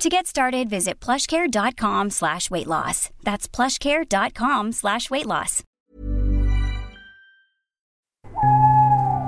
To 0.00 0.08
get 0.08 0.26
started, 0.26 0.70
visit 0.70 0.98
plushcare.com 0.98 2.08
slash 2.08 2.50
weight 2.50 2.66
loss. 2.66 3.10
That's 3.22 3.46
plushcare.com 3.46 4.72
slash 4.72 5.10
weight 5.10 5.26
loss. 5.26 5.62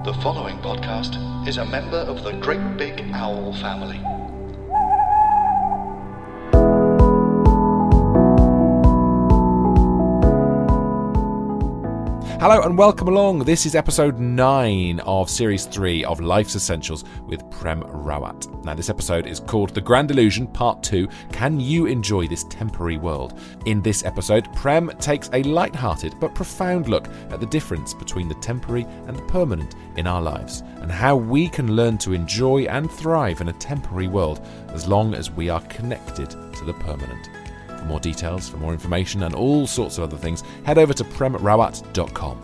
The 0.07 0.15
following 0.23 0.57
podcast 0.61 1.47
is 1.47 1.59
a 1.59 1.67
member 1.67 1.99
of 1.99 2.25
the 2.25 2.33
Great 2.41 2.79
Big 2.79 3.05
Owl 3.13 3.53
family. 3.53 4.01
Hello 12.41 12.63
and 12.63 12.77
welcome 12.77 13.09
along. 13.09 13.41
This 13.41 13.67
is 13.67 13.77
episode 13.77 14.19
9 14.19 15.01
of 15.01 15.31
series 15.31 15.67
3 15.67 16.05
of 16.05 16.21
Life's 16.21 16.57
Essentials 16.57 17.05
with 17.27 17.49
Prem 17.51 17.83
Rawat. 17.83 18.65
Now, 18.65 18.75
this 18.75 18.91
episode 18.91 19.27
is 19.27 19.39
called 19.39 19.71
The 19.71 19.81
Grand 19.81 20.11
Illusion 20.11 20.49
Part 20.49 20.83
2 20.83 21.09
Can 21.31 21.61
You 21.61 21.87
Enjoy 21.87 22.27
This 22.27 22.45
Temporary 22.45 22.97
World? 22.97 23.39
In 23.67 23.81
this 23.81 24.05
episode, 24.05 24.53
Prem 24.55 24.91
takes 24.99 25.31
a 25.33 25.45
light-hearted 25.45 26.15
but 26.19 26.35
profound 26.35 26.89
look 26.89 27.07
at 27.31 27.39
the 27.39 27.47
difference 27.47 27.95
between 27.95 28.29
the 28.29 28.35
temporary 28.37 28.87
and 29.07 29.17
the 29.17 29.23
permanent 29.23 29.77
in 29.97 30.07
our 30.07 30.21
lives 30.21 30.63
and 30.81 30.91
how 30.91 31.15
we 31.15 31.49
can 31.49 31.77
learn 31.77 31.97
to 31.99 32.13
enjoy 32.13 32.63
and 32.65 32.91
thrive 32.91 33.41
in 33.41 33.49
a 33.49 33.55
temporary 33.55 34.09
world 34.09 34.45
as 34.69 34.89
long 34.89 35.15
as 35.15 35.31
we 35.31 35.49
are 35.49 35.61
connected 35.63 36.31
to 36.31 36.65
the 36.65 36.75
permanent. 36.75 37.29
For 37.83 37.89
more 37.89 38.01
details, 38.01 38.49
for 38.49 38.59
more 38.59 38.73
information, 38.73 39.25
and 39.25 39.35
all 39.35 39.67
sorts 39.67 39.99
of 39.99 40.05
other 40.05 40.17
things, 40.17 40.45
head 40.63 40.79
over 40.79 40.95
to 40.95 41.03
premrawat.com. 41.03 42.41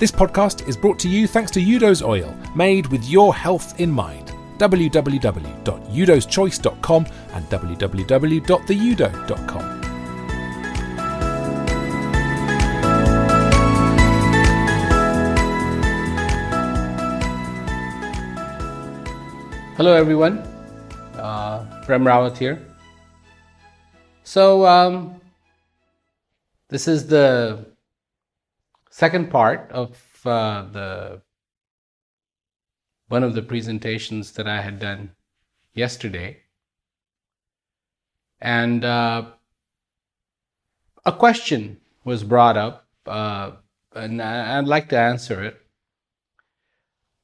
This 0.00 0.10
podcast 0.10 0.66
is 0.66 0.76
brought 0.76 0.98
to 1.00 1.08
you 1.08 1.28
thanks 1.28 1.52
to 1.52 1.60
Udo's 1.60 2.02
Oil, 2.02 2.36
made 2.56 2.88
with 2.88 3.08
your 3.08 3.32
health 3.32 3.78
in 3.78 3.92
mind. 3.92 4.32
www.udoschoice.com 4.58 7.06
and 7.32 7.48
www.theudo.com. 7.48 9.76
Hello, 19.76 19.94
everyone. 19.94 20.38
Uh, 21.14 21.64
Prem 21.86 22.04
Rawat 22.04 22.36
here. 22.36 22.60
So, 24.22 24.66
um, 24.66 25.20
this 26.68 26.86
is 26.86 27.08
the 27.08 27.66
second 28.90 29.30
part 29.30 29.70
of 29.72 29.98
uh, 30.24 30.62
the 30.70 31.22
one 33.08 33.24
of 33.24 33.34
the 33.34 33.42
presentations 33.42 34.32
that 34.32 34.46
I 34.46 34.60
had 34.60 34.78
done 34.78 35.10
yesterday, 35.74 36.38
and 38.40 38.84
uh, 38.84 39.30
a 41.04 41.12
question 41.12 41.80
was 42.04 42.22
brought 42.22 42.56
up, 42.56 42.86
uh, 43.06 43.52
and 43.94 44.22
I'd 44.22 44.66
like 44.66 44.88
to 44.90 44.98
answer 44.98 45.42
it. 45.42 45.60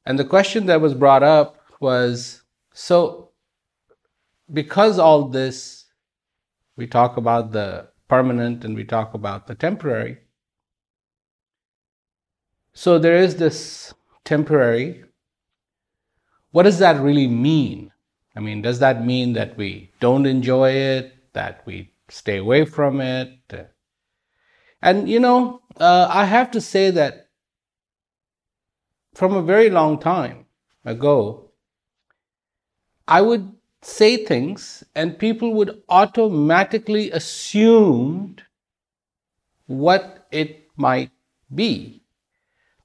And 0.06 0.18
the 0.18 0.24
question 0.24 0.66
that 0.66 0.80
was 0.80 0.94
brought 0.94 1.22
up 1.22 1.60
was 1.80 2.42
so, 2.72 3.30
because 4.52 4.98
all 4.98 5.28
this, 5.28 5.75
we 6.76 6.86
talk 6.86 7.16
about 7.16 7.52
the 7.52 7.88
permanent 8.08 8.64
and 8.64 8.76
we 8.76 8.84
talk 8.84 9.14
about 9.14 9.46
the 9.46 9.54
temporary. 9.54 10.18
So, 12.72 12.98
there 12.98 13.16
is 13.16 13.36
this 13.36 13.94
temporary. 14.24 15.04
What 16.50 16.64
does 16.64 16.78
that 16.78 17.00
really 17.00 17.26
mean? 17.26 17.92
I 18.36 18.40
mean, 18.40 18.60
does 18.60 18.78
that 18.80 19.04
mean 19.04 19.32
that 19.32 19.56
we 19.56 19.92
don't 19.98 20.26
enjoy 20.26 20.72
it, 20.72 21.32
that 21.32 21.62
we 21.64 21.92
stay 22.08 22.36
away 22.36 22.66
from 22.66 23.00
it? 23.00 23.72
And 24.82 25.08
you 25.08 25.20
know, 25.20 25.62
uh, 25.80 26.08
I 26.10 26.24
have 26.24 26.50
to 26.52 26.60
say 26.60 26.90
that 26.90 27.30
from 29.14 29.34
a 29.34 29.42
very 29.42 29.70
long 29.70 29.98
time 29.98 30.46
ago, 30.84 31.50
I 33.08 33.22
would 33.22 33.55
say 33.86 34.24
things 34.24 34.82
and 34.96 35.16
people 35.16 35.54
would 35.54 35.80
automatically 35.88 37.08
assume 37.12 38.36
what 39.66 40.26
it 40.32 40.68
might 40.76 41.12
be 41.54 42.02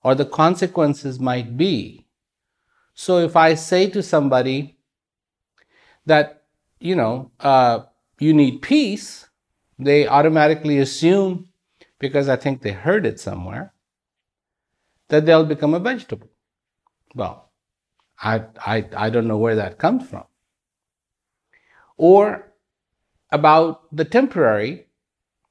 or 0.03 0.13
the 0.13 0.25
consequences 0.25 1.19
might 1.19 1.57
be. 1.57 2.06
So 2.94 3.17
if 3.17 3.35
I 3.35 3.56
say 3.56 3.90
to 3.90 4.03
somebody 4.03 4.78
that, 6.06 6.44
you 6.79 6.95
know, 6.95 7.31
uh, 7.40 7.79
you 8.19 8.34
need 8.34 8.61
peace, 8.61 9.28
they 9.79 10.07
automatically 10.07 10.78
assume, 10.78 11.50
because 11.97 12.29
I 12.29 12.35
think 12.35 12.61
they 12.61 12.73
heard 12.73 13.07
it 13.07 13.19
somewhere, 13.19 13.73
that 15.09 15.25
they'll 15.25 15.45
become 15.45 15.73
a 15.73 15.79
vegetable. 15.79 16.29
Well, 17.16 17.51
I, 18.19 18.44
I, 18.63 18.88
I 18.95 19.09
don't 19.09 19.28
know 19.28 19.40
where 19.40 19.56
that 19.56 19.79
comes 19.79 20.07
from. 20.07 20.25
Or 22.01 22.51
about 23.31 23.95
the 23.95 24.06
temporary, 24.06 24.88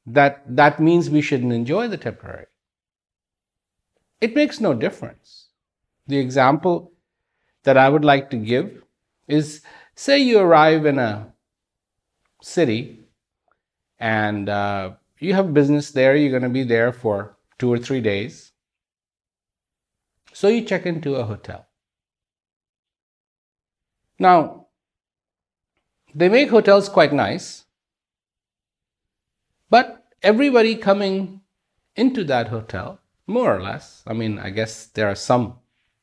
that, 0.05 0.43
that 0.49 0.81
means 0.81 1.09
we 1.09 1.23
shouldn't 1.23 1.53
enjoy 1.53 1.87
the 1.87 1.97
temporary. 1.97 2.47
It 4.21 4.35
makes 4.35 4.61
no 4.61 4.75
difference. 4.75 5.47
The 6.09 6.19
example 6.19 6.91
that 7.63 7.77
I 7.77 7.89
would 7.89 8.05
like 8.05 8.31
to 8.31 8.37
give 8.37 8.83
is 9.29 9.63
say 9.95 10.19
you 10.19 10.41
arrive 10.41 10.87
in 10.87 10.99
a 10.99 11.33
city 12.43 12.99
and 14.01 14.49
uh, 14.49 14.95
you 15.21 15.35
have 15.35 15.55
business 15.55 15.93
there, 15.93 16.17
you're 16.17 16.31
going 16.31 16.43
to 16.43 16.49
be 16.49 16.65
there 16.65 16.93
for 16.93 17.37
two 17.61 17.73
or 17.73 17.79
three 17.79 18.01
days. 18.01 18.51
So 20.33 20.49
you 20.49 20.65
check 20.65 20.85
into 20.85 21.15
a 21.15 21.23
hotel. 21.23 21.69
Now, 24.19 24.60
they 26.15 26.29
make 26.29 26.51
hotels 26.51 26.89
quite 26.89 27.13
nice, 27.13 27.65
but 29.69 30.07
everybody 30.23 30.77
coming 30.77 31.41
into 31.97 32.25
that 32.25 32.49
hotel, 32.49 33.01
more 33.27 33.55
or 33.55 33.63
less, 33.63 34.03
I 34.07 34.13
mean, 34.13 34.39
I 34.39 34.51
guess 34.51 34.87
there 34.87 35.09
are 35.09 35.15
some 35.15 35.59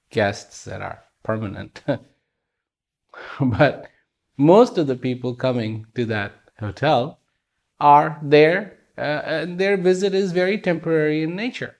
guests 0.10 0.66
that 0.66 0.82
are 0.82 1.04
permanent, 1.24 1.84
but 3.40 3.88
most 4.38 4.78
of 4.78 4.88
the 4.88 4.96
people 4.96 5.36
coming 5.36 5.88
to 5.96 6.06
that 6.06 6.34
hotel 6.60 7.20
are 7.80 8.20
there, 8.22 8.78
uh, 8.98 9.22
and 9.26 9.60
their 9.60 9.78
visit 9.78 10.14
is 10.14 10.32
very 10.32 10.58
temporary 10.58 11.24
in 11.24 11.36
nature. 11.36 11.76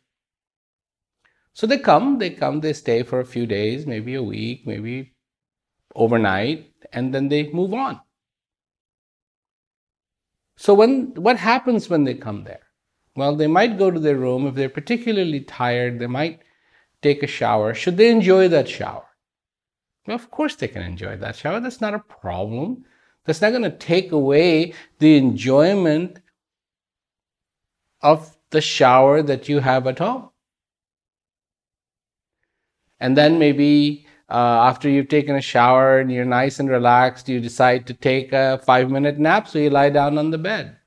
So 1.54 1.66
they 1.66 1.80
come, 1.80 2.20
they 2.20 2.30
come, 2.30 2.62
they 2.62 2.74
stay 2.74 3.02
for 3.04 3.20
a 3.20 3.26
few 3.26 3.48
days, 3.48 3.88
maybe 3.88 4.14
a 4.14 4.22
week, 4.22 4.68
maybe 4.68 5.14
overnight 5.98 6.72
and 6.94 7.14
then 7.14 7.28
they 7.28 7.52
move 7.52 7.74
on. 7.74 8.00
So 10.58 10.74
when 10.74 11.14
what 11.16 11.38
happens 11.38 11.90
when 11.90 12.04
they 12.04 12.16
come 12.16 12.44
there? 12.44 12.64
Well, 13.16 13.36
they 13.36 13.48
might 13.48 13.78
go 13.78 13.90
to 13.90 14.00
their 14.00 14.18
room 14.18 14.46
if 14.48 14.56
they're 14.56 14.70
particularly 14.70 15.42
tired, 15.42 16.00
they 16.00 16.08
might 16.08 16.42
take 17.02 17.24
a 17.24 17.28
shower. 17.28 17.74
Should 17.74 17.98
they 17.98 18.10
enjoy 18.10 18.48
that 18.50 18.68
shower? 18.68 19.06
Well, 20.06 20.16
of 20.16 20.32
course 20.32 20.56
they 20.56 20.68
can 20.68 20.82
enjoy 20.82 21.18
that 21.18 21.36
shower. 21.36 21.60
That's 21.60 21.82
not 21.82 21.94
a 21.94 22.00
problem. 22.00 22.86
That's 23.26 23.42
not 23.42 23.52
going 23.52 23.64
to 23.64 23.72
take 23.72 24.12
away 24.12 24.74
the 25.00 25.18
enjoyment 25.18 26.20
of 28.02 28.38
the 28.50 28.62
shower 28.62 29.22
that 29.22 29.50
you 29.50 29.60
have 29.60 29.86
at 29.86 30.00
home. 30.00 30.30
And 33.00 33.16
then 33.16 33.38
maybe 33.38 34.08
uh, 34.30 34.68
after 34.70 34.90
you've 34.90 35.10
taken 35.10 35.36
a 35.36 35.42
shower 35.42 36.00
and 36.00 36.12
you're 36.12 36.26
nice 36.26 36.60
and 36.60 36.70
relaxed, 36.70 37.30
you 37.30 37.40
decide 37.40 37.88
to 37.88 37.94
take 37.94 38.34
a 38.34 38.62
five 38.66 38.90
minute 38.90 39.18
nap, 39.18 39.48
so 39.48 39.60
you 39.60 39.70
lie 39.70 39.90
down 39.90 40.18
on 40.18 40.32
the 40.32 40.38
bed. 40.38 40.78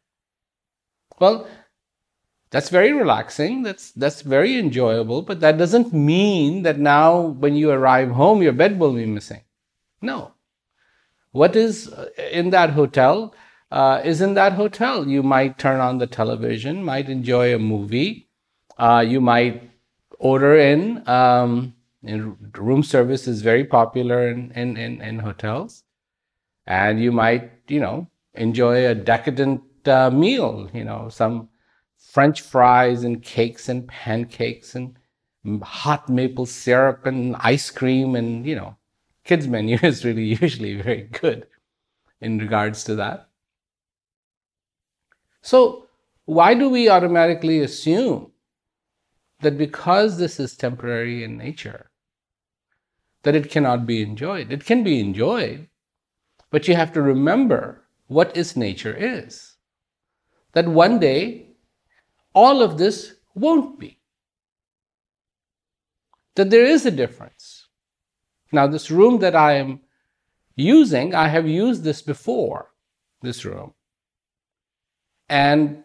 Well, 1.19 1.47
that's 2.51 2.69
very 2.71 2.93
relaxing, 2.93 3.63
that's, 3.63 3.93
that's 3.93 4.23
very 4.23 4.59
enjoyable, 4.59 5.23
but 5.23 5.41
that 5.41 5.59
doesn't 5.59 5.93
mean 5.93 6.63
that 6.65 6.79
now 6.79 7.21
when 7.21 7.55
you 7.55 7.71
arrive 7.71 8.11
home, 8.11 8.43
your 8.43 8.53
bed 8.53 8.79
will 8.79 8.93
be 8.93 9.07
missing. 9.07 9.43
No. 10.03 10.33
What 11.33 11.55
is 11.55 11.89
uh, 11.89 12.09
in 12.33 12.51
that 12.51 12.71
hotel 12.71 13.35
uh, 13.71 14.01
is 14.05 14.21
in 14.21 14.35
that 14.35 14.55
hotel. 14.55 15.07
You 15.07 15.23
might 15.23 15.59
turn 15.59 15.81
on 15.81 15.99
the 15.99 16.07
television, 16.07 16.85
might 16.85 17.09
enjoy 17.09 17.55
a 17.55 17.59
movie, 17.59 18.27
Uh, 18.81 19.05
you 19.07 19.21
might 19.21 19.71
order 20.19 20.57
in. 20.57 21.07
Um, 21.07 21.75
room 22.03 22.83
service 22.83 23.27
is 23.27 23.43
very 23.43 23.65
popular 23.65 24.29
in, 24.29 24.53
in, 24.53 24.77
in, 24.77 25.03
in, 25.03 25.19
hotels. 25.19 25.85
And 26.67 27.01
you 27.01 27.13
might, 27.13 27.51
you 27.69 27.81
know, 27.81 28.09
enjoy 28.35 28.87
a 28.87 28.95
decadent 28.95 29.63
uh, 29.87 30.11
meal, 30.11 30.71
you 30.73 30.85
know, 30.85 31.09
some 31.09 31.49
French 31.99 32.41
fries 32.41 33.05
and 33.05 33.23
cakes 33.23 33.69
and 33.69 33.87
pancakes 33.87 34.75
and 34.75 34.97
hot 35.63 36.09
maple 36.09 36.47
syrup 36.47 37.07
and 37.07 37.37
ice 37.37 37.71
cream 37.71 38.15
and, 38.15 38.47
you 38.47 38.55
know, 38.55 38.77
kids 39.25 39.47
menu 39.47 39.79
is 39.83 40.05
really 40.05 40.25
usually 40.41 40.81
very 40.81 41.03
good 41.03 41.47
in 42.21 42.39
regards 42.39 42.85
to 42.85 42.95
that. 42.97 43.29
So, 45.43 45.87
why 46.27 46.55
do 46.55 46.69
we 46.69 46.89
automatically 46.89 47.61
assume 47.61 48.31
that 49.41 49.57
because 49.57 50.19
this 50.19 50.39
is 50.39 50.57
temporary 50.57 51.25
in 51.25 51.37
nature, 51.37 51.90
that 53.23 53.35
it 53.35 53.51
cannot 53.51 53.87
be 53.87 54.03
enjoyed? 54.03 54.53
It 54.53 54.65
can 54.65 54.83
be 54.83 55.01
enjoyed, 55.01 55.69
but 56.51 56.69
you 56.69 56.75
have 56.75 56.93
to 56.93 57.03
remember 57.03 57.85
what 58.07 58.37
is 58.37 58.57
nature 58.57 58.95
is. 58.97 59.57
That 60.53 60.67
one 60.67 60.99
day, 60.99 61.51
all 62.35 62.63
of 62.63 62.79
this 62.79 63.15
won't 63.35 63.79
be. 63.79 63.99
That 66.35 66.51
there 66.51 66.65
is 66.65 66.87
a 66.87 66.91
difference. 66.91 67.69
Now, 68.53 68.67
this 68.67 68.91
room 68.91 69.21
that 69.21 69.37
I 69.37 69.55
am 69.55 69.81
using, 70.57 71.15
I 71.15 71.29
have 71.29 71.49
used 71.49 71.85
this 71.85 72.03
before, 72.03 72.71
this 73.23 73.45
room. 73.45 73.75
And 75.29 75.85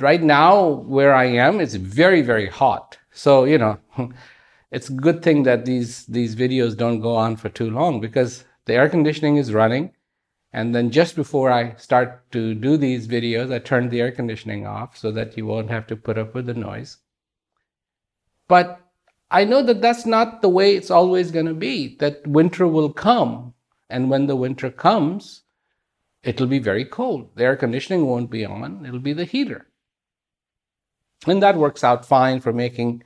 right 0.00 0.22
now, 0.22 0.66
where 0.66 1.14
I 1.14 1.24
am, 1.24 1.60
it's 1.60 1.74
very, 1.74 2.22
very 2.22 2.48
hot. 2.48 2.98
So, 3.12 3.44
you 3.44 3.58
know, 3.58 3.78
it's 4.74 4.88
a 4.90 4.92
good 4.92 5.22
thing 5.22 5.44
that 5.44 5.64
these, 5.64 6.04
these 6.06 6.34
videos 6.34 6.76
don't 6.76 6.98
go 6.98 7.14
on 7.14 7.36
for 7.36 7.48
too 7.48 7.70
long 7.70 8.00
because 8.00 8.44
the 8.64 8.74
air 8.74 8.88
conditioning 8.88 9.36
is 9.36 9.54
running. 9.54 9.92
And 10.52 10.74
then 10.74 10.90
just 10.90 11.14
before 11.14 11.50
I 11.52 11.76
start 11.76 12.28
to 12.32 12.54
do 12.54 12.76
these 12.76 13.06
videos, 13.06 13.52
I 13.52 13.60
turn 13.60 13.88
the 13.88 14.00
air 14.00 14.10
conditioning 14.10 14.66
off 14.66 14.96
so 14.96 15.12
that 15.12 15.36
you 15.36 15.46
won't 15.46 15.70
have 15.70 15.86
to 15.86 15.96
put 15.96 16.18
up 16.18 16.34
with 16.34 16.46
the 16.46 16.54
noise. 16.54 16.96
But 18.48 18.80
I 19.30 19.44
know 19.44 19.62
that 19.62 19.80
that's 19.80 20.06
not 20.06 20.42
the 20.42 20.48
way 20.48 20.74
it's 20.74 20.90
always 20.90 21.30
going 21.30 21.46
to 21.46 21.54
be, 21.54 21.96
that 21.98 22.26
winter 22.26 22.66
will 22.66 22.92
come. 22.92 23.54
And 23.88 24.10
when 24.10 24.26
the 24.26 24.36
winter 24.36 24.72
comes, 24.72 25.42
it'll 26.24 26.48
be 26.48 26.58
very 26.58 26.84
cold. 26.84 27.30
The 27.36 27.44
air 27.44 27.56
conditioning 27.56 28.06
won't 28.06 28.30
be 28.30 28.44
on, 28.44 28.84
it'll 28.84 28.98
be 28.98 29.12
the 29.12 29.24
heater. 29.24 29.68
And 31.28 31.40
that 31.44 31.56
works 31.56 31.84
out 31.84 32.04
fine 32.04 32.40
for 32.40 32.52
making 32.52 33.04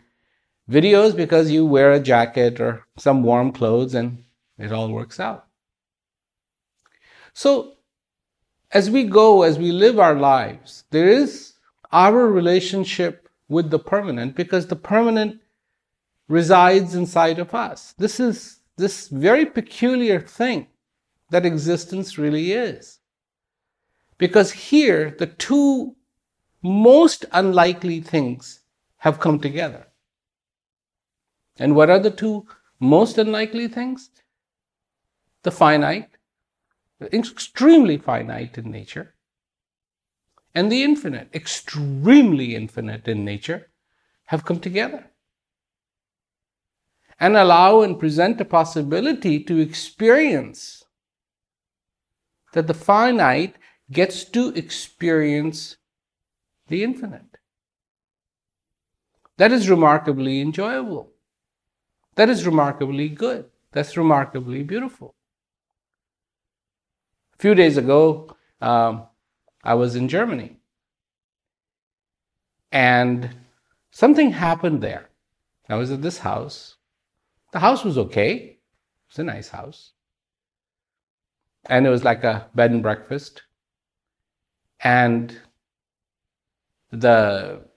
videos 0.69 1.17
because 1.17 1.51
you 1.51 1.65
wear 1.65 1.93
a 1.93 2.01
jacket 2.01 2.61
or 2.61 2.87
some 2.97 3.23
warm 3.23 3.53
clothes 3.53 3.95
and 3.95 4.25
it 4.59 4.73
all 4.73 4.91
works 4.91 5.19
out. 5.19 5.47
So, 7.33 7.75
as 8.71 8.91
we 8.91 9.05
go, 9.05 9.43
as 9.43 9.59
we 9.59 9.73
live 9.73 9.99
our 9.99 10.15
lives, 10.15 10.85
there 10.91 11.09
is 11.09 11.55
our 11.91 12.27
relationship 12.27 13.29
with 13.49 13.71
the 13.71 13.79
permanent 13.79 14.37
because 14.37 14.67
the 14.67 14.77
permanent 14.77 15.41
resides 16.29 16.95
inside 16.95 17.39
of 17.39 17.55
us. 17.55 17.95
This 17.97 18.21
is 18.21 18.61
this 18.77 19.09
very 19.09 19.47
peculiar 19.47 20.21
thing 20.21 20.69
that 21.31 21.47
existence 21.47 22.19
really 22.19 22.53
is. 22.53 22.99
Because 24.19 24.53
here, 24.53 25.15
the 25.19 25.27
two 25.27 25.97
most 26.63 27.25
unlikely 27.33 28.01
things 28.01 28.61
have 28.99 29.21
come 29.21 29.41
together. 29.41 29.88
And 31.59 31.75
what 31.75 31.91
are 31.91 31.99
the 31.99 32.11
two 32.11 32.47
most 32.79 33.19
unlikely 33.19 33.69
things? 33.69 34.11
The 35.43 35.51
finite, 35.51 36.11
extremely 37.13 37.97
finite 37.97 38.59
in 38.59 38.71
nature, 38.71 39.15
and 40.55 40.71
the 40.71 40.83
infinite, 40.83 41.29
extremely 41.35 42.55
infinite 42.55 43.07
in 43.07 43.25
nature, 43.25 43.71
have 44.27 44.45
come 44.45 44.61
together. 44.61 45.11
And 47.21 47.37
allow 47.37 47.81
and 47.83 47.99
present 47.99 48.41
a 48.41 48.45
possibility 48.45 49.43
to 49.45 49.59
experience 49.59 50.85
that 52.53 52.67
the 52.67 52.75
finite 52.75 53.57
gets 53.91 54.25
to 54.25 54.51
experience 54.55 55.77
the 56.69 56.85
infinite. 56.85 57.39
That 59.37 59.53
is 59.53 59.71
remarkably 59.71 60.41
enjoyable. 60.41 61.13
That 62.19 62.29
is 62.29 62.45
remarkably 62.45 63.09
good. 63.09 63.45
That's 63.71 63.97
remarkably 63.97 64.65
beautiful. 64.65 65.15
A 67.35 67.39
few 67.39 67.55
days 67.55 67.77
ago, 67.77 68.35
um, 68.61 69.05
I 69.63 69.75
was 69.75 69.95
in 69.95 70.09
Germany. 70.09 70.57
And 72.73 73.37
something 73.93 74.33
happened 74.33 74.83
there. 74.83 75.11
I 75.69 75.77
was 75.77 75.93
at 75.93 76.03
this 76.03 76.19
house. 76.19 76.75
The 77.53 77.61
house 77.61 77.85
was 77.85 77.97
okay, 77.97 78.35
it 78.35 78.59
was 79.09 79.21
a 79.21 79.23
nice 79.23 79.51
house. 79.51 79.93
And 81.67 81.87
it 81.87 81.91
was 81.91 82.03
like 82.03 82.25
a 82.25 82.49
bed 82.53 82.73
and 82.73 82.83
breakfast 82.83 83.43
and 84.81 85.39
the 86.91 87.68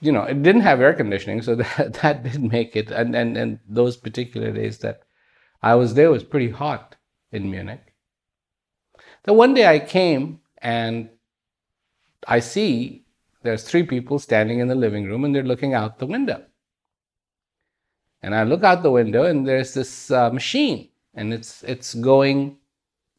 you 0.00 0.12
know 0.12 0.22
it 0.22 0.42
didn't 0.42 0.62
have 0.62 0.80
air 0.80 0.94
conditioning 0.94 1.42
so 1.42 1.54
that 1.62 1.94
that 1.94 2.22
didn't 2.22 2.52
make 2.52 2.76
it. 2.76 2.90
And 2.90 3.14
and 3.14 3.36
and 3.36 3.58
those 3.68 3.96
particular 3.96 4.52
days 4.52 4.78
that 4.78 5.02
i 5.62 5.74
was 5.74 5.94
there 5.94 6.10
was 6.10 6.24
pretty 6.24 6.50
hot 6.50 6.96
in 7.32 7.50
munich. 7.50 7.94
Then 9.24 9.36
one 9.36 9.54
day 9.54 9.66
i 9.66 9.78
came 9.78 10.40
and 10.58 11.10
i 12.26 12.40
see 12.40 13.04
there's 13.42 13.64
three 13.64 13.84
people 13.84 14.18
standing 14.18 14.58
in 14.58 14.68
the 14.68 14.74
living 14.74 15.04
room 15.04 15.24
and 15.24 15.34
they're 15.34 15.42
looking 15.42 15.74
out 15.74 15.98
the 15.98 16.06
window. 16.06 16.44
And 18.22 18.34
i 18.34 18.42
look 18.42 18.64
out 18.64 18.82
the 18.82 18.90
window 18.90 19.24
and 19.24 19.46
there's 19.46 19.74
this 19.74 20.10
uh, 20.10 20.30
machine 20.30 20.88
and 21.14 21.32
it's 21.34 21.62
it's 21.64 21.94
going 21.94 22.58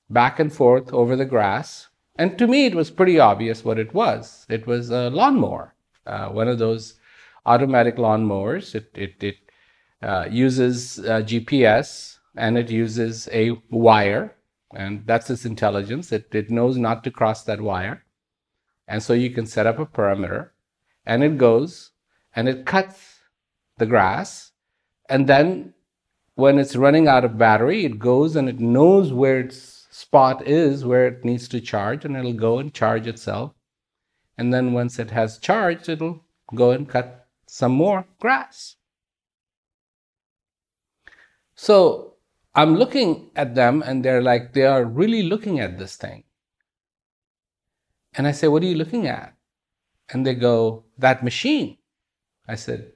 back 0.09 0.39
and 0.39 0.51
forth 0.51 0.91
over 0.93 1.15
the 1.15 1.25
grass. 1.25 1.87
And 2.17 2.37
to 2.37 2.47
me, 2.47 2.65
it 2.65 2.75
was 2.75 2.91
pretty 2.91 3.19
obvious 3.19 3.63
what 3.63 3.79
it 3.79 3.93
was. 3.93 4.45
It 4.49 4.67
was 4.67 4.89
a 4.89 5.09
lawnmower, 5.09 5.73
uh, 6.09 6.29
one 6.29 6.47
of 6.47 6.59
those 6.59 6.95
automatic 7.45 7.97
lawnmowers. 7.97 8.75
It, 8.75 8.91
it, 8.95 9.23
it 9.23 9.35
uh, 10.01 10.25
uses 10.29 10.99
uh, 10.99 11.21
GPS 11.21 12.17
and 12.35 12.57
it 12.57 12.69
uses 12.69 13.29
a 13.31 13.51
wire, 13.69 14.35
and 14.73 15.05
that's 15.05 15.29
its 15.29 15.45
intelligence. 15.45 16.11
It, 16.11 16.33
it 16.33 16.49
knows 16.49 16.77
not 16.77 17.03
to 17.03 17.11
cross 17.11 17.43
that 17.43 17.61
wire. 17.61 18.03
And 18.87 19.03
so 19.03 19.13
you 19.13 19.29
can 19.29 19.45
set 19.45 19.67
up 19.67 19.77
a 19.77 19.85
perimeter, 19.85 20.53
and 21.05 21.23
it 21.23 21.37
goes 21.37 21.91
and 22.35 22.47
it 22.47 22.65
cuts 22.65 23.19
the 23.77 23.85
grass. 23.85 24.51
And 25.09 25.27
then 25.27 25.73
when 26.35 26.59
it's 26.59 26.75
running 26.75 27.07
out 27.07 27.25
of 27.25 27.37
battery, 27.37 27.85
it 27.85 27.99
goes 27.99 28.35
and 28.35 28.47
it 28.47 28.59
knows 28.59 29.11
where 29.11 29.39
it's 29.39 29.87
spot 29.91 30.47
is 30.47 30.85
where 30.85 31.07
it 31.07 31.25
needs 31.25 31.47
to 31.49 31.59
charge 31.59 32.05
and 32.05 32.15
it'll 32.15 32.33
go 32.33 32.59
and 32.59 32.73
charge 32.73 33.07
itself. 33.07 33.53
And 34.39 34.53
then 34.53 34.71
once 34.71 34.99
it 34.99 35.11
has 35.11 35.37
charged, 35.37 35.89
it'll 35.89 36.23
go 36.55 36.71
and 36.71 36.87
cut 36.87 37.27
some 37.45 37.73
more 37.73 38.05
grass. 38.21 38.77
So 41.55 42.13
I'm 42.55 42.77
looking 42.77 43.31
at 43.35 43.53
them 43.53 43.83
and 43.85 44.01
they're 44.01 44.21
like, 44.21 44.53
they 44.53 44.65
are 44.65 44.85
really 44.85 45.23
looking 45.23 45.59
at 45.59 45.77
this 45.77 45.97
thing. 45.97 46.23
And 48.13 48.25
I 48.27 48.31
say, 48.31 48.47
What 48.47 48.63
are 48.63 48.65
you 48.65 48.75
looking 48.75 49.07
at? 49.07 49.35
And 50.07 50.25
they 50.25 50.35
go, 50.35 50.85
That 50.97 51.21
machine. 51.21 51.77
I 52.47 52.55
said, 52.55 52.93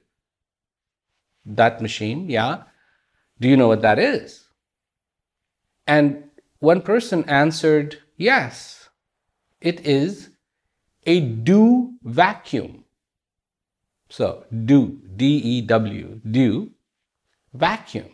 That 1.44 1.82
machine? 1.82 2.30
Yeah. 2.30 2.62
Do 3.38 3.48
you 3.48 3.58
know 3.58 3.68
what 3.68 3.82
that 3.82 3.98
is? 3.98 4.48
And 5.86 6.24
one 6.60 6.80
person 6.80 7.22
answered, 7.28 7.98
Yes, 8.16 8.88
it 9.60 9.84
is 9.86 10.30
a 11.06 11.20
dew 11.20 11.94
vacuum. 12.02 12.84
So, 14.08 14.44
dew, 14.64 15.00
D 15.16 15.36
E 15.38 15.60
W, 15.62 16.20
dew, 16.30 16.70
vacuum. 17.52 18.10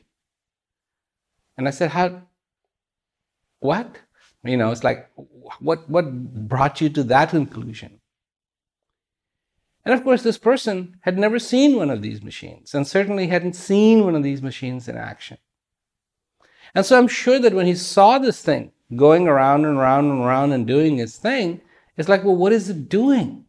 And 1.56 1.68
I 1.68 1.70
said, 1.70 1.90
How, 1.90 2.22
what? 3.58 3.96
You 4.42 4.56
know, 4.56 4.70
it's 4.70 4.84
like, 4.84 5.10
what, 5.58 5.88
what 5.90 6.48
brought 6.48 6.80
you 6.80 6.88
to 6.90 7.02
that 7.04 7.30
conclusion? 7.30 8.00
And 9.84 9.94
of 9.94 10.02
course, 10.02 10.22
this 10.22 10.38
person 10.38 10.96
had 11.02 11.18
never 11.18 11.38
seen 11.38 11.76
one 11.76 11.90
of 11.90 12.02
these 12.02 12.22
machines 12.22 12.74
and 12.74 12.86
certainly 12.86 13.26
hadn't 13.26 13.54
seen 13.54 14.04
one 14.04 14.14
of 14.14 14.22
these 14.22 14.42
machines 14.42 14.88
in 14.88 14.96
action. 14.96 15.38
And 16.74 16.86
so 16.86 16.96
I'm 16.96 17.08
sure 17.08 17.38
that 17.38 17.54
when 17.54 17.66
he 17.66 17.74
saw 17.74 18.18
this 18.18 18.42
thing 18.42 18.72
going 18.94 19.26
around 19.28 19.64
and 19.64 19.76
around 19.76 20.10
and 20.10 20.20
around 20.20 20.52
and 20.52 20.66
doing 20.66 20.98
its 20.98 21.16
thing, 21.16 21.60
it's 22.00 22.08
like, 22.08 22.24
well, 22.24 22.34
what 22.34 22.54
is 22.54 22.70
it 22.70 22.88
doing? 22.88 23.44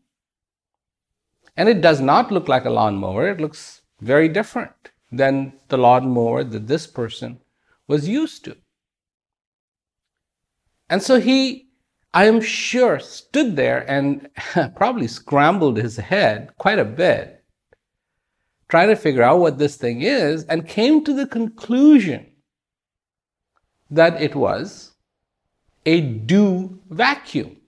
And 1.55 1.70
it 1.70 1.79
does 1.79 2.01
not 2.01 2.34
look 2.34 2.50
like 2.50 2.65
a 2.65 2.70
lawnmower, 2.70 3.29
it 3.29 3.39
looks 3.39 3.81
very 4.01 4.27
different 4.27 4.91
than 5.10 5.53
the 5.70 5.77
lawnmower 5.77 6.43
that 6.43 6.67
this 6.67 6.86
person 6.86 7.39
was 7.88 8.10
used 8.10 8.43
to. 8.43 8.58
And 10.89 11.01
so 11.01 11.22
he, 11.22 11.70
I 12.13 12.25
am 12.25 12.41
sure, 12.41 13.00
stood 13.00 13.55
there 13.55 13.89
and 13.89 14.27
probably 14.75 15.08
scrambled 15.08 15.77
his 15.77 15.96
head 15.96 16.50
quite 16.58 16.79
a 16.79 16.84
bit, 16.84 17.46
trying 18.67 18.89
to 18.89 18.98
figure 18.98 19.24
out 19.24 19.39
what 19.39 19.60
this 19.60 19.77
thing 19.77 20.01
is, 20.01 20.43
and 20.43 20.67
came 20.67 21.05
to 21.05 21.13
the 21.13 21.25
conclusion 21.25 22.25
that 23.89 24.22
it 24.22 24.36
was 24.36 24.91
a 25.86 26.01
do 26.01 26.81
vacuum. 26.89 27.60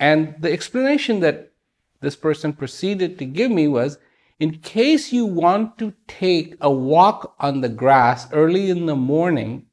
And 0.00 0.34
the 0.38 0.50
explanation 0.50 1.20
that 1.20 1.52
this 2.00 2.16
person 2.16 2.54
proceeded 2.54 3.18
to 3.18 3.26
give 3.26 3.50
me 3.50 3.68
was 3.68 3.98
in 4.40 4.58
case 4.58 5.12
you 5.12 5.26
want 5.26 5.76
to 5.78 5.92
take 6.08 6.56
a 6.62 6.70
walk 6.70 7.36
on 7.38 7.60
the 7.60 7.68
grass 7.68 8.32
early 8.32 8.70
in 8.70 8.86
the 8.86 8.96
morning, 8.96 9.66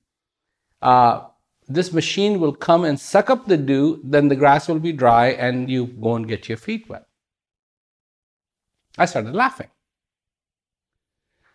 uh, 0.81 1.21
this 1.69 1.93
machine 1.93 2.41
will 2.41 2.53
come 2.53 2.83
and 2.83 2.99
suck 2.99 3.29
up 3.29 3.47
the 3.47 3.55
dew, 3.55 4.01
then 4.03 4.27
the 4.27 4.35
grass 4.35 4.67
will 4.67 4.79
be 4.79 4.91
dry 4.91 5.27
and 5.27 5.69
you 5.69 5.85
won't 5.85 6.27
get 6.27 6.49
your 6.49 6.57
feet 6.57 6.89
wet. 6.89 7.05
I 8.97 9.05
started 9.05 9.33
laughing. 9.33 9.69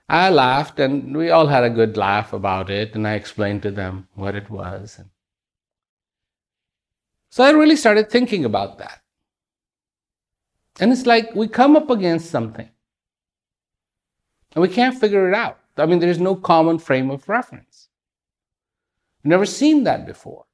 I 0.09 0.31
laughed 0.31 0.81
and 0.81 1.14
we 1.14 1.31
all 1.31 1.47
had 1.47 1.64
a 1.64 1.71
good 1.71 1.97
laugh 1.97 2.33
about 2.33 2.71
it, 2.71 2.95
and 2.95 3.07
I 3.07 3.14
explained 3.14 3.62
to 3.62 3.71
them 3.71 4.09
what 4.14 4.35
it 4.35 4.50
was. 4.50 5.00
So 7.33 7.43
I 7.43 7.51
really 7.53 7.77
started 7.77 8.11
thinking 8.11 8.45
about 8.45 8.77
that. 8.77 9.01
And 10.79 10.93
it's 10.93 11.07
like 11.07 11.35
we 11.35 11.49
come 11.49 11.77
up 11.77 11.89
against 11.89 12.31
something 12.31 12.69
and 14.55 14.61
we 14.61 14.69
can't 14.69 15.01
figure 15.01 15.31
it 15.31 15.35
out. 15.35 15.59
I 15.79 15.87
mean, 15.87 15.99
there's 15.99 16.21
no 16.21 16.35
common 16.37 16.79
frame 16.79 17.11
of 17.11 17.27
reference. 17.31 17.89
I've 19.25 19.31
never 19.31 19.47
seen 19.47 19.85
that 19.85 20.05
before. 20.05 20.45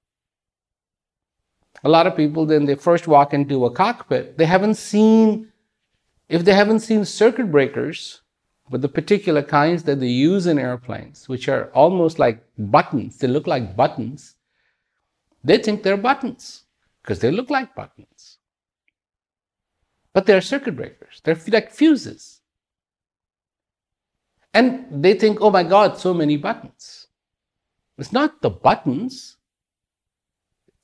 A 1.83 1.89
lot 1.89 2.07
of 2.07 2.17
people, 2.17 2.47
then 2.47 2.67
they 2.67 2.77
first 2.77 3.09
walk 3.09 3.35
into 3.35 3.65
a 3.65 3.73
cockpit, 3.73 4.39
they 4.39 4.47
haven't 4.47 4.77
seen, 4.77 5.51
if 6.29 6.45
they 6.45 6.55
haven't 6.55 6.81
seen 6.81 7.05
circuit 7.05 7.51
breakers, 7.51 8.23
but 8.71 8.83
the 8.83 8.89
particular 8.89 9.43
kinds 9.43 9.83
that 9.83 9.99
they 9.99 10.07
use 10.07 10.47
in 10.47 10.61
airplanes, 10.61 11.29
which 11.29 11.49
are 11.49 11.73
almost 11.75 12.21
like 12.21 12.41
buttons, 12.57 13.19
they 13.19 13.27
look 13.27 13.49
like 13.49 13.75
buttons, 13.75 14.37
they 15.43 15.59
think 15.59 15.83
they're 15.83 15.97
buttons 15.97 16.67
because 17.09 17.21
they 17.21 17.31
look 17.31 17.49
like 17.49 17.75
buttons. 17.75 18.37
But 20.13 20.27
they're 20.27 20.43
circuit 20.43 20.77
breakers, 20.77 21.23
they're 21.25 21.41
like 21.49 21.73
fuses. 21.73 22.43
And 24.53 25.03
they 25.03 25.15
think, 25.15 25.39
oh 25.41 25.51
my 25.51 25.63
God, 25.63 25.97
so 25.97 26.13
many 26.13 26.37
buttons. 26.37 27.07
It's 27.97 28.13
not 28.13 28.43
the 28.43 28.51
buttons. 28.51 29.37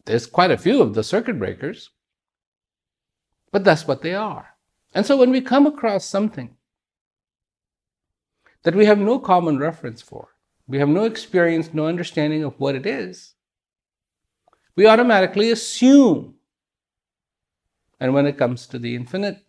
There's 0.07 0.25
quite 0.25 0.51
a 0.51 0.57
few 0.57 0.81
of 0.81 0.95
the 0.95 1.03
circuit 1.05 1.39
breakers, 1.39 1.91
but 3.53 3.63
that's 3.65 3.87
what 3.87 4.01
they 4.01 4.15
are. 4.15 4.57
And 4.95 5.05
so 5.05 5.19
when 5.19 5.31
we 5.31 5.43
come 5.43 5.67
across 5.67 6.07
something 6.07 6.57
that 8.63 8.75
we 8.75 8.87
have 8.87 8.99
no 8.99 9.19
common 9.19 9.59
reference 9.59 10.01
for, 10.01 10.29
we 10.67 10.79
have 10.79 10.89
no 10.89 11.05
experience, 11.05 11.75
no 11.75 11.87
understanding 11.87 12.45
of 12.45 12.59
what 12.59 12.75
it 12.75 12.87
is, 12.87 13.34
we 14.77 14.87
automatically 14.87 15.51
assume. 15.51 16.35
And 18.01 18.13
when 18.13 18.27
it 18.27 18.39
comes 18.39 18.67
to 18.67 18.79
the 18.79 18.95
infinite, 18.95 19.45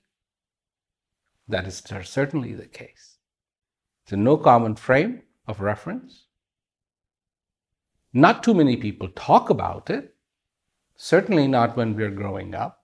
that 1.47 1.65
is 1.65 1.83
certainly 2.03 2.53
the 2.53 2.67
case. 2.67 3.17
So, 4.07 4.15
no 4.15 4.37
common 4.37 4.75
frame 4.75 5.23
of 5.47 5.61
reference. 5.61 6.25
Not 8.13 8.43
too 8.43 8.53
many 8.53 8.77
people 8.77 9.09
talk 9.09 9.49
about 9.49 9.89
it, 9.89 10.15
certainly 10.95 11.47
not 11.47 11.75
when 11.75 11.95
we're 11.95 12.11
growing 12.11 12.55
up. 12.55 12.83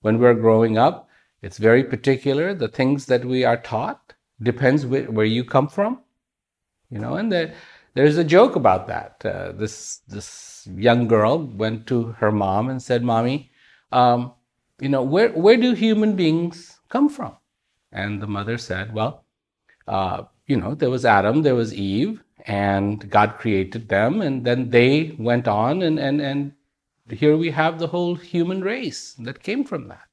When 0.00 0.18
we're 0.18 0.34
growing 0.34 0.78
up, 0.78 1.08
it's 1.42 1.58
very 1.58 1.84
particular. 1.84 2.54
The 2.54 2.68
things 2.68 3.06
that 3.06 3.24
we 3.24 3.44
are 3.44 3.56
taught 3.56 4.14
depends 4.42 4.84
where, 4.84 5.24
you 5.24 5.44
come 5.44 5.68
from, 5.68 6.00
you 6.90 6.98
know. 6.98 7.14
And 7.14 7.30
there, 7.30 7.54
there's 7.94 8.18
a 8.18 8.24
joke 8.24 8.56
about 8.56 8.88
that. 8.88 9.22
Uh, 9.24 9.52
this 9.52 9.98
this 10.08 10.68
young 10.76 11.08
girl 11.08 11.44
went 11.46 11.86
to 11.88 12.12
her 12.12 12.32
mom 12.32 12.68
and 12.68 12.82
said, 12.82 13.02
"Mommy, 13.02 13.50
um, 13.90 14.32
you 14.80 14.88
know, 14.88 15.02
where 15.02 15.30
where 15.30 15.56
do 15.56 15.72
human 15.74 16.16
beings 16.16 16.80
come 16.88 17.08
from?" 17.08 17.36
And 17.92 18.22
the 18.22 18.26
mother 18.26 18.58
said, 18.58 18.94
"Well, 18.94 19.24
uh, 19.86 20.24
you 20.46 20.56
know, 20.56 20.74
there 20.74 20.90
was 20.90 21.04
Adam, 21.04 21.42
there 21.42 21.54
was 21.54 21.74
Eve, 21.74 22.22
and 22.46 23.08
God 23.10 23.36
created 23.38 23.88
them, 23.88 24.20
and 24.20 24.44
then 24.44 24.70
they 24.70 25.14
went 25.18 25.46
on, 25.48 25.82
and, 25.82 25.98
and, 25.98 26.20
and 26.20 26.52
here 27.08 27.36
we 27.36 27.50
have 27.50 27.78
the 27.78 27.88
whole 27.88 28.14
human 28.14 28.62
race 28.62 29.14
that 29.14 29.42
came 29.42 29.64
from 29.64 29.88
that. 29.88 30.08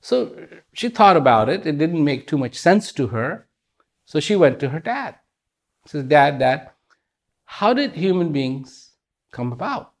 So 0.00 0.46
she 0.72 0.88
thought 0.88 1.16
about 1.16 1.48
it. 1.48 1.66
It 1.66 1.78
didn't 1.78 2.04
make 2.04 2.26
too 2.26 2.38
much 2.38 2.56
sense 2.56 2.92
to 2.92 3.08
her. 3.08 3.46
So 4.04 4.18
she 4.20 4.34
went 4.34 4.58
to 4.60 4.70
her 4.70 4.80
dad. 4.80 5.16
Says, 5.86 6.04
Dad, 6.04 6.38
Dad, 6.38 6.70
how 7.44 7.74
did 7.74 7.92
human 7.92 8.32
beings 8.32 8.90
come 9.30 9.52
about? 9.52 9.92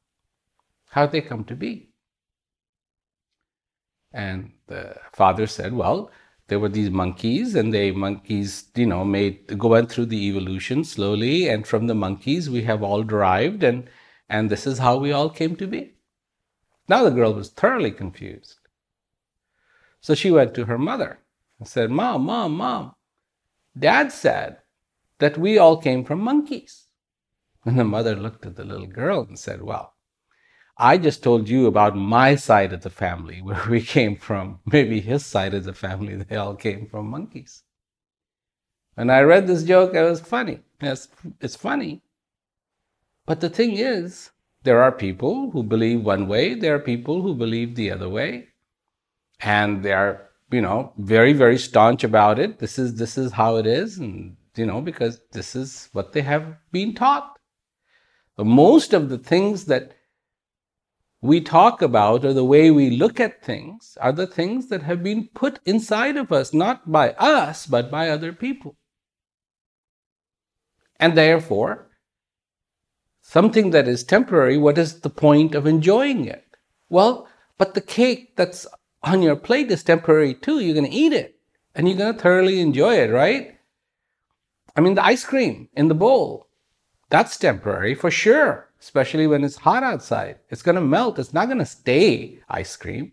How 0.90 1.06
did 1.06 1.12
they 1.12 1.28
come 1.28 1.44
to 1.44 1.56
be? 1.56 1.90
And 4.12 4.52
the 4.66 4.96
father 5.12 5.46
said, 5.46 5.72
Well, 5.72 6.10
there 6.48 6.60
were 6.60 6.68
these 6.68 6.90
monkeys 6.90 7.54
and 7.54 7.72
the 7.72 7.92
monkeys 7.92 8.64
you 8.74 8.84
know 8.84 9.04
made 9.04 9.58
go 9.58 9.68
went 9.68 9.90
through 9.90 10.04
the 10.06 10.22
evolution 10.28 10.84
slowly 10.84 11.48
and 11.48 11.66
from 11.66 11.86
the 11.86 11.94
monkeys 11.94 12.50
we 12.50 12.62
have 12.62 12.82
all 12.82 13.02
derived 13.02 13.62
and 13.62 13.88
and 14.28 14.50
this 14.50 14.66
is 14.66 14.78
how 14.78 14.98
we 14.98 15.12
all 15.12 15.30
came 15.30 15.56
to 15.56 15.66
be 15.66 15.94
now 16.88 17.02
the 17.04 17.10
girl 17.10 17.32
was 17.32 17.48
thoroughly 17.48 17.90
confused 17.90 18.58
so 20.00 20.14
she 20.14 20.30
went 20.30 20.54
to 20.54 20.66
her 20.66 20.76
mother 20.76 21.20
and 21.58 21.68
said 21.68 21.90
mom 21.90 22.26
mom 22.26 22.54
mom 22.56 22.94
dad 23.78 24.12
said 24.12 24.58
that 25.22 25.38
we 25.38 25.58
all 25.58 25.76
came 25.76 26.04
from 26.04 26.20
monkeys 26.20 26.86
and 27.64 27.78
the 27.78 27.84
mother 27.84 28.14
looked 28.14 28.44
at 28.44 28.56
the 28.56 28.64
little 28.64 28.86
girl 28.86 29.20
and 29.22 29.38
said 29.38 29.62
well 29.62 29.94
I 30.76 30.98
just 30.98 31.22
told 31.22 31.48
you 31.48 31.66
about 31.66 31.96
my 31.96 32.34
side 32.34 32.72
of 32.72 32.82
the 32.82 32.90
family, 32.90 33.42
where 33.46 33.62
we 33.68 33.82
came 33.82 34.16
from. 34.16 34.60
Maybe 34.66 35.00
his 35.00 35.24
side 35.24 35.54
of 35.54 35.64
the 35.64 35.74
family, 35.74 36.16
they 36.16 36.36
all 36.36 36.54
came 36.54 36.86
from 36.86 37.08
monkeys. 37.08 37.62
When 38.94 39.10
I 39.10 39.20
read 39.20 39.46
this 39.46 39.64
joke, 39.64 39.94
it 39.94 40.02
was 40.02 40.20
funny. 40.20 40.60
Yes, 40.80 41.08
it's 41.40 41.56
funny. 41.56 42.02
But 43.26 43.40
the 43.40 43.48
thing 43.48 43.76
is, 43.76 44.30
there 44.64 44.82
are 44.82 44.92
people 44.92 45.50
who 45.50 45.62
believe 45.62 46.02
one 46.02 46.28
way, 46.28 46.54
there 46.54 46.74
are 46.74 46.80
people 46.80 47.22
who 47.22 47.34
believe 47.34 47.74
the 47.74 47.90
other 47.90 48.08
way. 48.08 48.48
And 49.40 49.82
they 49.82 49.92
are, 49.92 50.30
you 50.50 50.60
know, 50.60 50.92
very, 50.98 51.32
very 51.32 51.58
staunch 51.58 52.04
about 52.04 52.38
it. 52.38 52.58
This 52.58 52.78
is 52.78 52.94
this 52.94 53.18
is 53.18 53.32
how 53.32 53.56
it 53.56 53.66
is, 53.66 53.98
and 53.98 54.36
you 54.56 54.66
know, 54.66 54.80
because 54.80 55.20
this 55.32 55.54
is 55.54 55.88
what 55.92 56.12
they 56.12 56.22
have 56.22 56.56
been 56.70 56.94
taught. 56.94 57.38
But 58.36 58.46
most 58.46 58.92
of 58.92 59.08
the 59.08 59.18
things 59.18 59.66
that 59.66 59.94
we 61.20 61.40
talk 61.40 61.82
about 61.82 62.24
or 62.24 62.32
the 62.32 62.44
way 62.44 62.70
we 62.70 62.90
look 62.90 63.20
at 63.20 63.44
things 63.44 63.96
are 64.00 64.12
the 64.12 64.26
things 64.26 64.68
that 64.68 64.82
have 64.82 65.02
been 65.02 65.28
put 65.34 65.60
inside 65.64 66.16
of 66.16 66.32
us, 66.32 66.52
not 66.52 66.90
by 66.90 67.10
us, 67.12 67.66
but 67.66 67.90
by 67.90 68.08
other 68.08 68.32
people. 68.32 68.76
And 70.98 71.16
therefore, 71.16 71.88
something 73.20 73.70
that 73.70 73.86
is 73.86 74.04
temporary, 74.04 74.58
what 74.58 74.78
is 74.78 75.00
the 75.00 75.10
point 75.10 75.54
of 75.54 75.66
enjoying 75.66 76.24
it? 76.24 76.44
Well, 76.88 77.28
but 77.56 77.74
the 77.74 77.80
cake 77.80 78.36
that's 78.36 78.66
on 79.02 79.22
your 79.22 79.36
plate 79.36 79.70
is 79.70 79.82
temporary 79.82 80.34
too. 80.34 80.58
You're 80.60 80.74
going 80.74 80.90
to 80.90 80.96
eat 80.96 81.12
it 81.12 81.36
and 81.74 81.88
you're 81.88 81.98
going 81.98 82.14
to 82.14 82.20
thoroughly 82.20 82.60
enjoy 82.60 82.96
it, 82.96 83.10
right? 83.10 83.51
I 84.74 84.80
mean, 84.80 84.94
the 84.94 85.04
ice 85.04 85.24
cream 85.24 85.68
in 85.74 85.88
the 85.88 85.94
bowl, 85.94 86.48
that's 87.10 87.36
temporary 87.36 87.94
for 87.94 88.10
sure 88.10 88.72
especially 88.82 89.28
when 89.28 89.44
it's 89.44 89.58
hot 89.58 89.84
outside. 89.84 90.40
It's 90.50 90.62
going 90.62 90.74
to 90.74 90.80
melt. 90.80 91.18
It's 91.18 91.32
not 91.32 91.46
going 91.46 91.58
to 91.58 91.64
stay 91.66 92.40
ice 92.48 92.76
cream. 92.76 93.12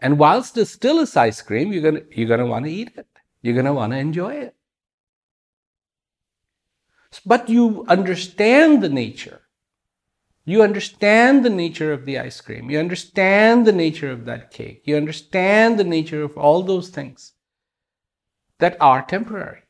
And 0.00 0.18
whilst 0.18 0.58
it 0.58 0.66
still 0.66 0.98
is 0.98 1.16
ice 1.16 1.40
cream, 1.40 1.72
you're 1.72 1.82
going 1.82 2.04
you're 2.10 2.28
going 2.28 2.40
to 2.40 2.46
want 2.46 2.64
to 2.66 2.70
eat 2.70 2.90
it. 2.96 3.06
You're 3.40 3.54
going 3.54 3.66
to 3.66 3.72
want 3.72 3.92
to 3.92 3.98
enjoy 3.98 4.34
it. 4.34 4.56
But 7.24 7.48
you 7.48 7.86
understand 7.88 8.82
the 8.82 8.88
nature. 8.88 9.42
You 10.44 10.62
understand 10.62 11.44
the 11.44 11.50
nature 11.50 11.92
of 11.92 12.04
the 12.04 12.18
ice 12.18 12.40
cream. 12.40 12.68
You 12.68 12.78
understand 12.78 13.66
the 13.66 13.72
nature 13.72 14.10
of 14.10 14.24
that 14.26 14.50
cake. 14.50 14.82
You 14.84 14.96
understand 14.96 15.78
the 15.78 15.84
nature 15.84 16.22
of 16.22 16.36
all 16.36 16.62
those 16.62 16.88
things 16.88 17.32
that 18.58 18.76
are 18.80 19.02
temporary. 19.02 19.62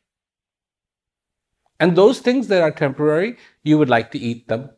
And 1.78 1.96
those 1.96 2.20
things 2.20 2.48
that 2.48 2.62
are 2.62 2.70
temporary, 2.70 3.36
you 3.62 3.78
would 3.78 3.90
like 3.90 4.10
to 4.12 4.18
eat 4.18 4.48
them 4.48 4.70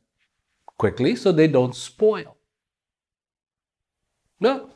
quickly 0.79 1.17
so 1.17 1.33
they 1.33 1.49
don't 1.49 1.75
spoil. 1.75 2.37
No. 4.41 4.71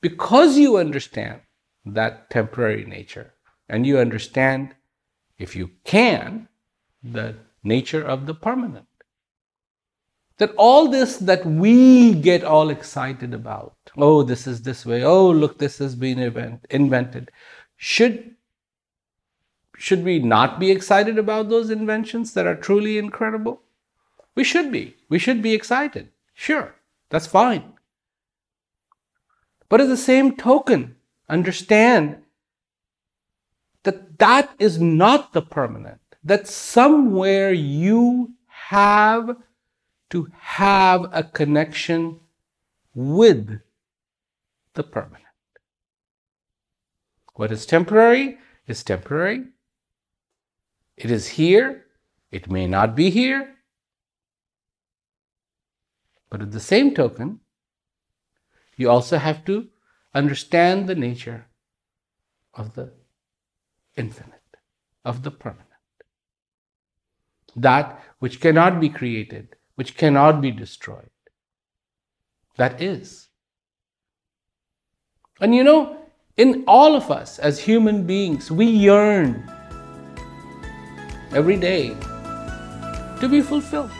because 0.00 0.58
you 0.58 0.76
understand 0.76 1.40
that 1.84 2.30
temporary 2.30 2.84
nature 2.84 3.34
and 3.68 3.86
you 3.86 3.98
understand, 3.98 4.74
if 5.38 5.54
you 5.56 5.70
can, 5.84 6.48
the 7.02 7.36
nature 7.62 8.02
of 8.02 8.26
the 8.26 8.34
permanent. 8.34 8.86
That 10.38 10.54
all 10.56 10.88
this 10.88 11.18
that 11.18 11.44
we 11.44 12.14
get 12.14 12.44
all 12.44 12.70
excited 12.70 13.34
about, 13.34 13.76
oh, 13.96 14.22
this 14.22 14.46
is 14.46 14.62
this 14.62 14.86
way, 14.86 15.04
oh, 15.04 15.30
look, 15.30 15.58
this 15.58 15.78
has 15.78 15.94
been 15.94 16.18
invented, 16.70 17.30
should, 17.76 18.36
should 19.80 20.04
we 20.04 20.18
not 20.18 20.60
be 20.60 20.70
excited 20.70 21.16
about 21.16 21.48
those 21.48 21.70
inventions 21.70 22.34
that 22.34 22.46
are 22.46 22.54
truly 22.54 22.98
incredible? 22.98 23.62
We 24.34 24.44
should 24.44 24.70
be. 24.70 24.96
We 25.08 25.18
should 25.18 25.40
be 25.40 25.54
excited. 25.54 26.10
Sure, 26.34 26.74
that's 27.08 27.26
fine. 27.26 27.72
But 29.70 29.80
at 29.80 29.88
the 29.88 29.96
same 29.96 30.36
token, 30.36 30.96
understand 31.30 32.18
that 33.84 34.18
that 34.18 34.50
is 34.58 34.78
not 34.78 35.32
the 35.32 35.40
permanent, 35.40 36.02
that 36.22 36.46
somewhere 36.46 37.50
you 37.50 38.34
have 38.48 39.34
to 40.10 40.28
have 40.38 41.06
a 41.10 41.24
connection 41.24 42.20
with 42.94 43.60
the 44.74 44.82
permanent. 44.82 45.24
What 47.36 47.50
is 47.50 47.64
temporary 47.64 48.36
is 48.66 48.84
temporary. 48.84 49.46
It 51.00 51.10
is 51.10 51.28
here. 51.28 51.86
It 52.30 52.50
may 52.50 52.66
not 52.66 52.94
be 52.94 53.08
here. 53.08 53.54
But 56.28 56.42
at 56.42 56.52
the 56.52 56.60
same 56.60 56.94
token, 56.94 57.40
you 58.76 58.90
also 58.90 59.16
have 59.16 59.44
to 59.46 59.68
understand 60.14 60.86
the 60.86 60.94
nature 60.94 61.46
of 62.52 62.74
the 62.74 62.92
infinite, 63.96 64.56
of 65.02 65.22
the 65.22 65.30
permanent. 65.30 65.66
That 67.56 67.98
which 68.18 68.40
cannot 68.40 68.78
be 68.78 68.90
created, 68.90 69.56
which 69.76 69.96
cannot 69.96 70.42
be 70.42 70.50
destroyed. 70.50 71.10
That 72.58 72.82
is. 72.82 73.28
And 75.40 75.54
you 75.54 75.64
know, 75.64 75.96
in 76.36 76.62
all 76.66 76.94
of 76.94 77.10
us 77.10 77.38
as 77.38 77.60
human 77.60 78.06
beings, 78.06 78.50
we 78.50 78.66
yearn 78.66 79.50
every 81.32 81.56
day 81.56 81.94
to 83.20 83.28
be 83.28 83.40
fulfilled. 83.40 83.90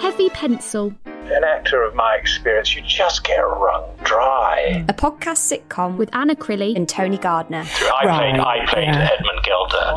Heavy 0.00 0.28
Pencil. 0.30 0.92
An 1.42 1.48
actor 1.48 1.82
of 1.82 1.96
my 1.96 2.14
experience, 2.14 2.76
you 2.76 2.82
just 2.82 3.24
get 3.24 3.40
wrung 3.40 3.90
dry. 4.04 4.84
A 4.88 4.94
podcast 4.94 5.50
sitcom 5.50 5.96
with 5.96 6.08
Anna 6.14 6.36
Crilly 6.36 6.76
and 6.76 6.88
Tony 6.88 7.18
Gardner. 7.18 7.64
I 7.66 8.02
played, 8.04 8.38
I 8.38 8.66
played 8.66 8.86
Edmund 8.86 9.40
Gilder, 9.42 9.96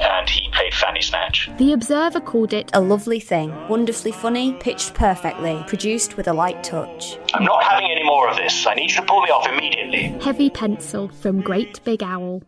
and 0.00 0.26
he 0.26 0.50
played 0.52 0.72
Fanny 0.72 1.02
Snatch. 1.02 1.50
The 1.58 1.74
Observer 1.74 2.20
called 2.20 2.54
it 2.54 2.70
A 2.72 2.80
lovely 2.80 3.20
thing, 3.20 3.50
wonderfully 3.68 4.10
funny, 4.10 4.54
pitched 4.54 4.94
perfectly, 4.94 5.62
produced 5.66 6.16
with 6.16 6.28
a 6.28 6.32
light 6.32 6.64
touch. 6.64 7.18
I'm 7.34 7.44
not 7.44 7.62
having 7.62 7.90
any 7.90 8.02
more 8.02 8.30
of 8.30 8.36
this. 8.36 8.66
I 8.66 8.72
need 8.72 8.88
you 8.88 8.96
to 8.96 9.02
pull 9.02 9.20
me 9.20 9.28
off 9.28 9.46
immediately. 9.46 10.18
Heavy 10.24 10.48
Pencil 10.48 11.08
from 11.08 11.42
Great 11.42 11.84
Big 11.84 12.02
Owl. 12.02 12.42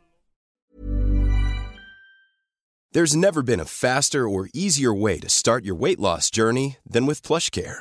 There's 2.93 3.15
never 3.15 3.43
been 3.43 3.61
a 3.61 3.67
faster 3.67 4.27
or 4.27 4.49
easier 4.55 4.95
way 4.95 5.19
to 5.19 5.29
start 5.29 5.67
your 5.67 5.75
weight 5.75 6.01
loss 6.01 6.31
journey 6.31 6.79
than 6.89 7.05
with 7.05 7.21
PlushCare. 7.21 7.81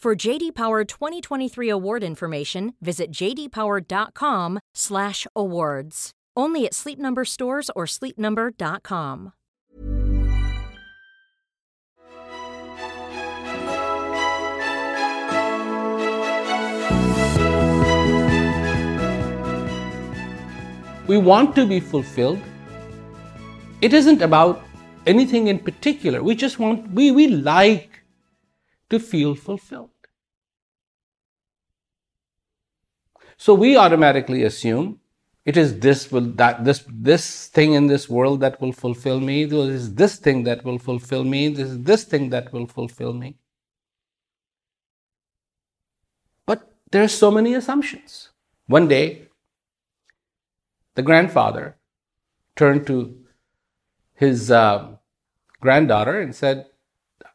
For 0.00 0.16
JD 0.16 0.54
Power 0.54 0.84
2023 0.84 1.68
award 1.68 2.02
information, 2.02 2.72
visit 2.80 3.12
jdpower.com/awards. 3.12 6.10
Only 6.34 6.64
at 6.64 6.72
Sleep 6.72 6.98
Number 6.98 7.26
stores 7.26 7.70
or 7.76 7.84
sleepnumber.com. 7.84 9.32
We 21.06 21.18
want 21.18 21.54
to 21.56 21.66
be 21.66 21.80
fulfilled. 21.80 22.40
It 23.82 23.92
isn't 23.92 24.22
about 24.22 24.62
anything 25.06 25.48
in 25.48 25.58
particular. 25.58 26.22
We 26.22 26.34
just 26.34 26.58
want, 26.58 26.90
we, 26.92 27.10
we 27.10 27.28
like 27.28 27.89
to 28.90 28.98
feel 28.98 29.34
fulfilled. 29.34 29.90
So 33.36 33.54
we 33.54 33.76
automatically 33.76 34.42
assume 34.42 35.00
it 35.46 35.56
is 35.56 35.80
this 35.80 36.12
will 36.12 36.26
that 36.32 36.64
this 36.64 36.84
this 36.88 37.46
thing 37.46 37.72
in 37.72 37.86
this 37.86 38.08
world 38.08 38.40
that 38.40 38.60
will 38.60 38.72
fulfill 38.72 39.20
me. 39.20 39.44
This 39.46 39.82
is 39.82 39.94
this 39.94 40.16
thing 40.16 40.44
that 40.44 40.64
will 40.64 40.78
fulfill 40.78 41.24
me. 41.24 41.48
This 41.48 41.70
is 41.70 41.82
this 41.82 42.04
thing 42.04 42.28
that 42.30 42.52
will 42.52 42.66
fulfill 42.66 43.14
me. 43.14 43.38
But 46.44 46.70
there 46.90 47.02
are 47.02 47.08
so 47.08 47.30
many 47.30 47.54
assumptions. 47.54 48.28
One 48.66 48.86
day, 48.86 49.28
the 50.94 51.02
grandfather 51.02 51.76
turned 52.56 52.86
to 52.88 53.24
his 54.14 54.50
uh, 54.50 54.96
granddaughter 55.60 56.20
and 56.20 56.34
said, 56.34 56.66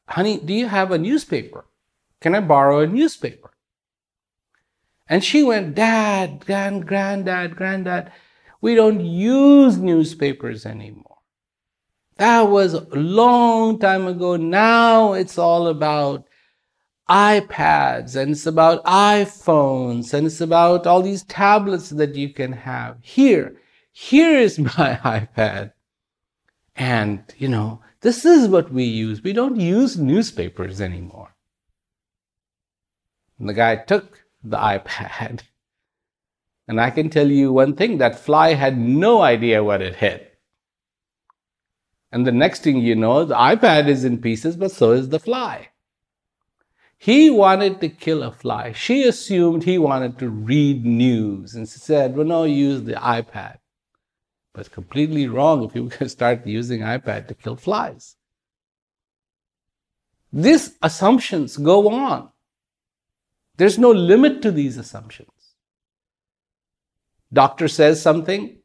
Honey, 0.07 0.37
do 0.37 0.53
you 0.53 0.67
have 0.67 0.91
a 0.91 0.97
newspaper? 0.97 1.65
Can 2.21 2.35
I 2.35 2.39
borrow 2.39 2.79
a 2.79 2.87
newspaper? 2.87 3.51
And 5.07 5.23
she 5.23 5.43
went, 5.43 5.75
Dad, 5.75 6.45
grand, 6.45 6.87
granddad, 6.87 7.55
granddad, 7.55 8.11
we 8.61 8.75
don't 8.75 9.05
use 9.05 9.77
newspapers 9.77 10.65
anymore. 10.65 11.17
That 12.17 12.49
was 12.49 12.73
a 12.73 12.87
long 12.93 13.77
time 13.77 14.07
ago. 14.07 14.37
Now 14.37 15.13
it's 15.13 15.37
all 15.37 15.67
about 15.67 16.25
iPads 17.09 18.15
and 18.15 18.31
it's 18.31 18.47
about 18.47 18.83
iPhones 18.85 20.13
and 20.13 20.25
it's 20.25 20.41
about 20.41 20.87
all 20.87 21.01
these 21.01 21.23
tablets 21.23 21.89
that 21.89 22.15
you 22.15 22.29
can 22.29 22.53
have. 22.53 22.97
Here, 23.01 23.61
here 23.91 24.39
is 24.39 24.57
my 24.77 24.99
iPad. 25.03 25.73
And, 26.75 27.23
you 27.37 27.47
know, 27.47 27.81
this 28.05 28.23
is 28.23 28.47
what 28.47 28.71
we 28.71 28.83
use. 28.83 29.23
We 29.23 29.33
don't 29.33 29.59
use 29.59 29.97
newspapers 29.97 30.79
anymore. 30.79 31.33
And 33.39 33.49
the 33.49 33.53
guy 33.53 33.77
took 33.77 34.23
the 34.43 34.57
iPad. 34.57 35.41
And 36.67 36.79
I 36.79 36.91
can 36.91 37.09
tell 37.09 37.27
you 37.27 37.51
one 37.51 37.75
thing 37.75 37.97
that 37.97 38.19
fly 38.19 38.53
had 38.53 38.77
no 38.77 39.23
idea 39.23 39.63
what 39.63 39.81
it 39.81 39.95
hit. 39.95 40.37
And 42.11 42.27
the 42.27 42.31
next 42.31 42.61
thing 42.61 42.77
you 42.77 42.95
know, 42.95 43.25
the 43.25 43.33
iPad 43.33 43.87
is 43.87 44.05
in 44.05 44.21
pieces, 44.21 44.55
but 44.55 44.71
so 44.71 44.91
is 44.91 45.09
the 45.09 45.19
fly. 45.19 45.69
He 46.99 47.31
wanted 47.31 47.81
to 47.81 47.89
kill 47.89 48.21
a 48.21 48.31
fly. 48.31 48.71
She 48.71 49.03
assumed 49.03 49.63
he 49.63 49.79
wanted 49.79 50.19
to 50.19 50.29
read 50.29 50.85
news 50.85 51.55
and 51.55 51.67
said, 51.67 52.15
well, 52.15 52.27
no, 52.27 52.43
use 52.43 52.83
the 52.83 52.93
iPad. 52.93 53.57
But 54.55 54.61
it's 54.61 54.69
completely 54.69 55.27
wrong 55.27 55.65
if 55.65 55.75
you 55.75 55.89
start 56.07 56.47
using 56.47 56.79
iPad 56.79 57.27
to 57.27 57.35
kill 57.35 57.57
flies. 57.57 58.15
These 60.31 60.77
assumptions 60.81 61.57
go 61.57 61.89
on. 61.89 62.29
There's 63.57 63.77
no 63.77 63.91
limit 63.91 64.41
to 64.43 64.51
these 64.51 64.77
assumptions. 64.77 65.55
Doctor 67.33 67.67
says 67.67 68.01
something, 68.01 68.57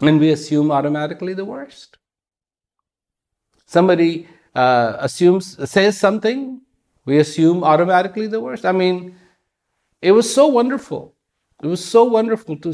and 0.00 0.20
we 0.20 0.30
assume 0.30 0.70
automatically 0.70 1.34
the 1.34 1.44
worst. 1.44 1.98
Somebody 3.66 4.28
uh, 4.54 4.96
assumes 5.00 5.68
says 5.68 5.98
something, 5.98 6.60
we 7.04 7.18
assume 7.18 7.64
automatically 7.64 8.28
the 8.28 8.40
worst. 8.40 8.64
I 8.64 8.72
mean, 8.72 9.16
it 10.00 10.12
was 10.12 10.32
so 10.32 10.46
wonderful. 10.46 11.16
It 11.60 11.66
was 11.66 11.84
so 11.84 12.04
wonderful 12.04 12.56
to 12.58 12.72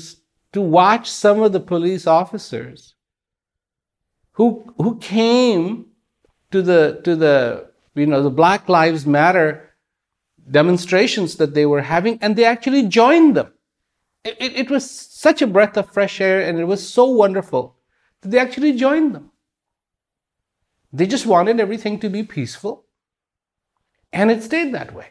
to 0.52 0.60
watch 0.60 1.10
some 1.10 1.42
of 1.42 1.52
the 1.52 1.60
police 1.60 2.06
officers 2.06 2.94
who 4.32 4.64
who 4.76 4.98
came 4.98 5.86
to 6.50 6.62
the 6.62 7.00
to 7.04 7.16
the 7.16 7.70
you 7.94 8.06
know 8.06 8.22
the 8.22 8.30
Black 8.30 8.68
Lives 8.68 9.06
Matter 9.06 9.70
demonstrations 10.50 11.36
that 11.36 11.54
they 11.54 11.66
were 11.66 11.82
having, 11.82 12.18
and 12.20 12.34
they 12.34 12.44
actually 12.44 12.88
joined 12.88 13.36
them. 13.36 13.52
It, 14.24 14.36
it, 14.40 14.56
it 14.56 14.70
was 14.70 14.90
such 14.90 15.42
a 15.42 15.46
breath 15.46 15.76
of 15.76 15.92
fresh 15.92 16.20
air, 16.20 16.40
and 16.40 16.58
it 16.58 16.64
was 16.64 16.86
so 16.86 17.04
wonderful 17.04 17.76
that 18.20 18.30
they 18.30 18.38
actually 18.38 18.72
joined 18.72 19.14
them. 19.14 19.30
They 20.92 21.06
just 21.06 21.26
wanted 21.26 21.60
everything 21.60 22.00
to 22.00 22.08
be 22.08 22.22
peaceful, 22.22 22.84
and 24.12 24.30
it 24.30 24.42
stayed 24.42 24.74
that 24.74 24.94
way. 24.94 25.08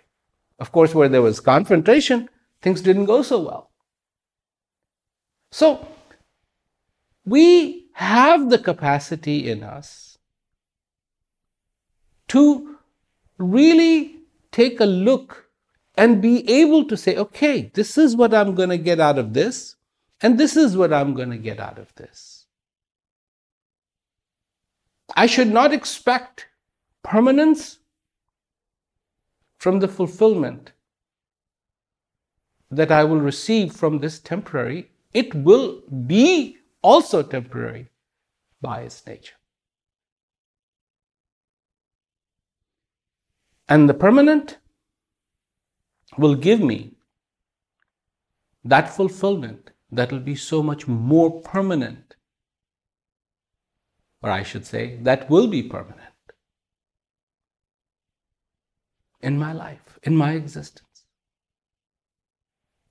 Of 0.59 0.71
course, 0.71 0.93
where 0.93 1.07
there 1.07 1.21
was 1.21 1.39
confrontation, 1.39 2.29
things 2.61 2.81
didn't 2.81 3.05
go 3.05 3.21
so 3.21 3.39
well. 3.39 3.68
So, 5.51 5.87
we 7.25 7.87
have 7.93 8.49
the 8.49 8.59
capacity 8.59 9.49
in 9.49 9.63
us 9.63 10.17
to 12.29 12.77
really 13.37 14.17
take 14.51 14.79
a 14.79 14.85
look 14.85 15.47
and 15.97 16.21
be 16.21 16.49
able 16.49 16.85
to 16.85 16.95
say, 16.95 17.17
okay, 17.17 17.71
this 17.73 17.97
is 17.97 18.15
what 18.15 18.33
I'm 18.33 18.55
going 18.55 18.69
to 18.69 18.77
get 18.77 18.99
out 18.99 19.17
of 19.17 19.33
this, 19.33 19.75
and 20.21 20.39
this 20.39 20.55
is 20.55 20.77
what 20.77 20.93
I'm 20.93 21.13
going 21.13 21.31
to 21.31 21.37
get 21.37 21.59
out 21.59 21.77
of 21.77 21.93
this. 21.95 22.45
I 25.15 25.25
should 25.25 25.51
not 25.51 25.73
expect 25.73 26.47
permanence 27.03 27.79
from 29.57 29.79
the 29.79 29.87
fulfillment 29.87 30.71
that 32.71 32.91
I 32.91 33.03
will 33.03 33.19
receive 33.19 33.73
from 33.73 33.99
this 33.99 34.19
temporary. 34.19 34.91
It 35.13 35.33
will 35.33 35.81
be 36.05 36.57
also 36.81 37.23
temporary 37.23 37.89
by 38.61 38.81
its 38.81 39.05
nature. 39.05 39.35
And 43.67 43.89
the 43.89 43.93
permanent 43.93 44.57
will 46.17 46.35
give 46.35 46.59
me 46.59 46.95
that 48.63 48.93
fulfillment 48.93 49.71
that 49.91 50.11
will 50.11 50.19
be 50.19 50.35
so 50.35 50.61
much 50.61 50.87
more 50.87 51.41
permanent 51.41 52.15
or 54.21 54.29
I 54.29 54.43
should 54.43 54.65
say, 54.65 54.97
that 55.03 55.29
will 55.29 55.47
be 55.47 55.63
permanent 55.63 56.03
in 59.21 59.37
my 59.37 59.53
life, 59.53 59.99
in 60.03 60.15
my 60.15 60.33
existence. 60.33 61.05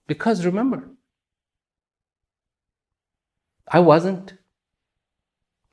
Because 0.06 0.46
remember, 0.46 0.88
I 3.70 3.80
wasn't, 3.80 4.34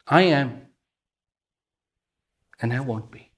I 0.08 0.24
am, 0.24 0.68
and 2.62 2.74
I 2.74 2.80
won't 2.80 3.12
be. 3.12 3.32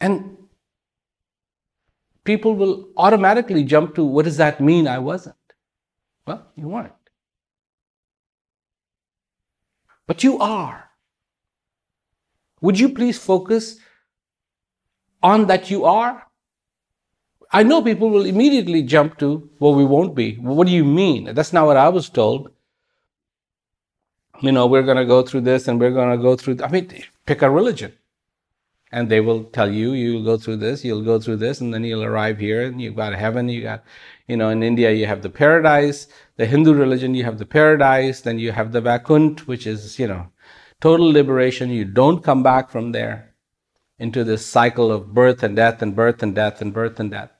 And 0.00 0.36
people 2.24 2.54
will 2.54 2.88
automatically 2.96 3.64
jump 3.64 3.94
to 3.96 4.04
what 4.04 4.24
does 4.24 4.36
that 4.36 4.60
mean 4.60 4.86
I 4.86 4.98
wasn't? 4.98 5.36
Well, 6.26 6.46
you 6.56 6.68
weren't. 6.68 6.92
but 10.08 10.24
you 10.24 10.38
are. 10.38 10.90
Would 12.60 12.80
you 12.80 12.88
please 12.88 13.18
focus 13.18 13.78
on 15.22 15.46
that 15.46 15.70
you 15.70 15.84
are? 15.84 16.27
I 17.50 17.62
know 17.62 17.82
people 17.82 18.10
will 18.10 18.26
immediately 18.26 18.82
jump 18.82 19.18
to, 19.18 19.48
well, 19.58 19.74
we 19.74 19.84
won't 19.84 20.14
be. 20.14 20.34
What 20.34 20.66
do 20.66 20.72
you 20.72 20.84
mean? 20.84 21.32
That's 21.34 21.52
not 21.52 21.66
what 21.66 21.78
I 21.78 21.88
was 21.88 22.10
told. 22.10 22.50
You 24.40 24.52
know, 24.52 24.66
we're 24.66 24.82
going 24.82 24.98
to 24.98 25.06
go 25.06 25.22
through 25.22 25.40
this 25.42 25.66
and 25.66 25.80
we're 25.80 25.90
going 25.90 26.16
to 26.16 26.22
go 26.22 26.36
through. 26.36 26.58
I 26.62 26.68
mean, 26.68 26.92
pick 27.26 27.42
a 27.42 27.50
religion. 27.50 27.94
And 28.90 29.10
they 29.10 29.20
will 29.20 29.44
tell 29.44 29.70
you, 29.70 29.92
you'll 29.92 30.24
go 30.24 30.38
through 30.38 30.56
this, 30.56 30.82
you'll 30.82 31.04
go 31.04 31.20
through 31.20 31.36
this, 31.36 31.60
and 31.60 31.74
then 31.74 31.84
you'll 31.84 32.04
arrive 32.04 32.38
here 32.38 32.62
and 32.62 32.80
you've 32.80 32.96
got 32.96 33.14
heaven, 33.14 33.50
you 33.50 33.62
got, 33.62 33.84
you 34.26 34.34
know, 34.34 34.48
in 34.48 34.62
India, 34.62 34.90
you 34.92 35.04
have 35.04 35.20
the 35.20 35.28
paradise. 35.28 36.06
The 36.36 36.46
Hindu 36.46 36.72
religion, 36.72 37.14
you 37.14 37.24
have 37.24 37.38
the 37.38 37.44
paradise. 37.44 38.22
Then 38.22 38.38
you 38.38 38.52
have 38.52 38.72
the 38.72 38.80
Vaikunt, 38.80 39.46
which 39.46 39.66
is, 39.66 39.98
you 39.98 40.06
know, 40.06 40.28
total 40.80 41.10
liberation. 41.10 41.70
You 41.70 41.84
don't 41.84 42.24
come 42.24 42.42
back 42.42 42.70
from 42.70 42.92
there 42.92 43.34
into 43.98 44.24
this 44.24 44.46
cycle 44.46 44.92
of 44.92 45.12
birth 45.12 45.42
and 45.42 45.56
death 45.56 45.82
and 45.82 45.94
birth 45.94 46.22
and 46.22 46.34
death 46.34 46.62
and 46.62 46.72
birth 46.72 47.00
and 47.00 47.10
death. 47.10 47.30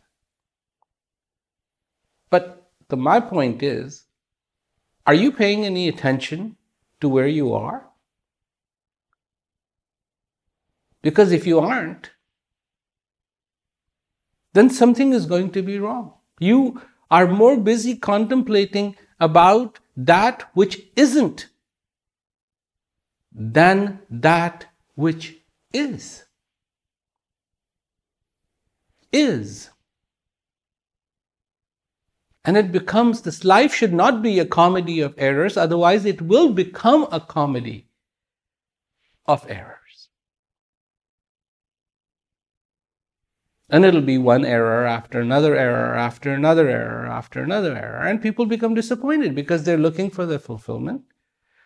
But 2.31 2.71
the, 2.89 2.97
my 2.97 3.21
point 3.21 3.63
is, 3.63 4.05
are 5.07 5.15
you 5.15 5.33
paying 5.33 5.65
any 5.65 5.89
attention 5.89 6.57
to 7.01 7.09
where 7.09 7.27
you 7.27 7.55
are? 7.55 7.89
Because 11.01 11.33
if 11.33 11.47
you 11.47 11.61
aren't, 11.61 12.11
then 14.53 14.69
something 14.69 15.13
is 15.13 15.27
going 15.27 15.51
to 15.53 15.63
be 15.63 15.79
wrong. 15.79 16.15
You 16.41 16.83
are 17.11 17.27
more 17.27 17.57
busy 17.57 17.97
contemplating 17.97 18.97
about 19.21 19.79
that 19.97 20.51
which 20.55 20.83
isn't 20.97 21.49
than 23.33 24.01
that 24.11 24.67
which 24.95 25.37
is. 25.73 26.25
Is. 29.13 29.71
And 32.49 32.57
it 32.57 32.73
becomes 32.73 33.21
this 33.21 33.45
life 33.45 33.75
should 33.75 33.93
not 33.93 34.23
be 34.23 34.39
a 34.39 34.47
comedy 34.47 35.01
of 35.01 35.15
errors, 35.19 35.59
otherwise, 35.59 36.07
it 36.07 36.23
will 36.23 36.55
become 36.55 37.07
a 37.13 37.21
comedy 37.21 37.89
of 39.27 39.45
errors. 39.51 40.09
And 43.69 43.85
it'll 43.85 44.01
be 44.01 44.17
one 44.17 44.47
error 44.47 44.87
after 44.87 45.21
another 45.21 45.55
error 45.57 45.95
after 45.95 46.33
another 46.33 46.71
error 46.71 47.05
after 47.05 47.43
another 47.43 47.77
error. 47.77 48.07
And 48.07 48.23
people 48.23 48.47
become 48.47 48.73
disappointed 48.73 49.35
because 49.35 49.65
they're 49.65 49.77
looking 49.77 50.09
for 50.09 50.25
the 50.25 50.39
fulfillment 50.39 51.03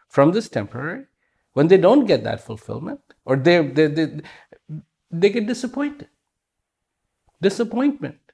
from 0.09 0.33
this 0.33 0.49
temporary. 0.49 1.05
When 1.53 1.69
they 1.69 1.77
don't 1.77 2.07
get 2.07 2.25
that 2.25 2.41
fulfillment, 2.41 3.03
or 3.25 3.37
they, 3.37 3.65
they, 3.69 3.87
they, 3.87 4.21
they 5.13 5.31
get 5.31 5.47
disappointed. 5.47 6.09
Disappointment. 7.41 8.32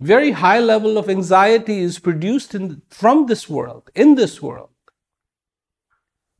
Very 0.00 0.30
high 0.30 0.60
level 0.60 0.96
of 0.96 1.10
anxiety 1.10 1.80
is 1.80 1.98
produced 1.98 2.54
in, 2.54 2.80
from 2.88 3.26
this 3.26 3.50
world, 3.50 3.90
in 3.94 4.14
this 4.14 4.40
world. 4.40 4.70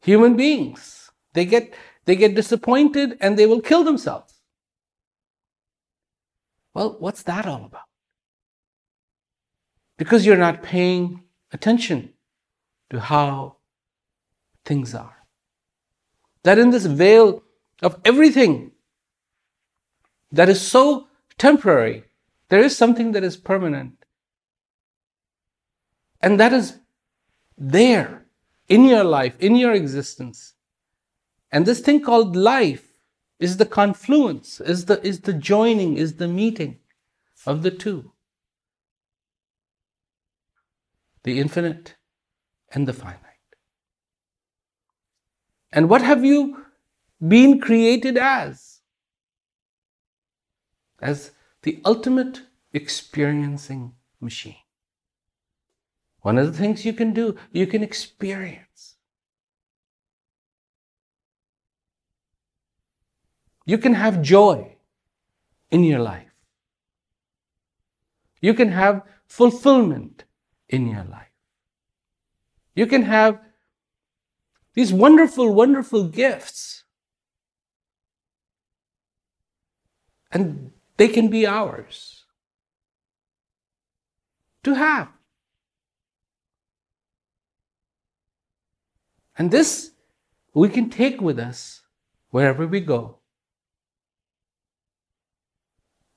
Human 0.00 0.34
beings, 0.34 1.10
they 1.34 1.44
get, 1.44 1.74
they 2.06 2.16
get 2.16 2.34
disappointed 2.34 3.18
and 3.20 3.38
they 3.38 3.46
will 3.46 3.60
kill 3.60 3.84
themselves. 3.84 4.32
Well, 6.72 6.96
what's 6.98 7.22
that 7.24 7.46
all 7.46 7.66
about? 7.66 7.82
Because 9.98 10.24
you're 10.24 10.36
not 10.36 10.62
paying 10.62 11.24
attention 11.52 12.14
to 12.88 12.98
how 12.98 13.56
things 14.64 14.94
are. 14.94 15.16
That 16.44 16.58
in 16.58 16.70
this 16.70 16.86
veil 16.86 17.42
of 17.82 18.00
everything 18.06 18.72
that 20.32 20.48
is 20.48 20.66
so 20.66 21.08
temporary, 21.36 22.04
there 22.50 22.60
is 22.60 22.76
something 22.76 23.12
that 23.12 23.24
is 23.24 23.36
permanent. 23.36 24.04
And 26.20 26.38
that 26.38 26.52
is 26.52 26.78
there 27.56 28.26
in 28.68 28.84
your 28.84 29.04
life, 29.04 29.34
in 29.40 29.56
your 29.56 29.72
existence. 29.72 30.54
And 31.50 31.64
this 31.64 31.80
thing 31.80 32.02
called 32.02 32.36
life 32.36 32.88
is 33.38 33.56
the 33.56 33.66
confluence, 33.66 34.60
is 34.60 34.84
the, 34.84 35.04
is 35.04 35.20
the 35.20 35.32
joining, 35.32 35.96
is 35.96 36.16
the 36.16 36.28
meeting 36.28 36.78
of 37.46 37.62
the 37.62 37.70
two 37.70 38.12
the 41.22 41.38
infinite 41.38 41.96
and 42.72 42.88
the 42.88 42.92
finite. 42.92 43.18
And 45.72 45.88
what 45.88 46.02
have 46.02 46.24
you 46.24 46.64
been 47.26 47.60
created 47.60 48.16
as? 48.16 48.80
As 51.00 51.32
the 51.62 51.80
ultimate 51.84 52.42
experiencing 52.72 53.92
machine. 54.20 54.56
One 56.22 56.38
of 56.38 56.46
the 56.46 56.56
things 56.56 56.84
you 56.84 56.92
can 56.92 57.12
do, 57.12 57.36
you 57.52 57.66
can 57.66 57.82
experience. 57.82 58.96
You 63.64 63.78
can 63.78 63.94
have 63.94 64.20
joy 64.22 64.76
in 65.70 65.84
your 65.84 66.00
life. 66.00 66.34
You 68.40 68.54
can 68.54 68.72
have 68.72 69.02
fulfillment 69.26 70.24
in 70.68 70.88
your 70.88 71.04
life. 71.04 71.28
You 72.74 72.86
can 72.86 73.02
have 73.02 73.40
these 74.74 74.92
wonderful, 74.92 75.52
wonderful 75.52 76.04
gifts. 76.04 76.84
And 80.32 80.72
they 81.00 81.08
can 81.08 81.28
be 81.28 81.46
ours 81.46 82.26
to 84.62 84.74
have. 84.74 85.08
And 89.38 89.50
this 89.50 89.92
we 90.52 90.68
can 90.68 90.90
take 90.90 91.22
with 91.22 91.38
us 91.38 91.80
wherever 92.28 92.66
we 92.66 92.80
go. 92.80 93.16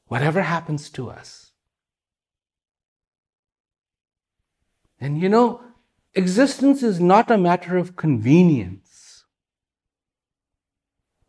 Whatever 0.08 0.42
happens 0.42 0.90
to 0.90 1.10
us. 1.10 1.52
And 5.00 5.18
you 5.22 5.30
know, 5.30 5.62
existence 6.14 6.84
is 6.84 7.00
not 7.00 7.32
a 7.32 7.38
matter 7.38 7.78
of 7.78 7.96
convenience, 7.96 8.83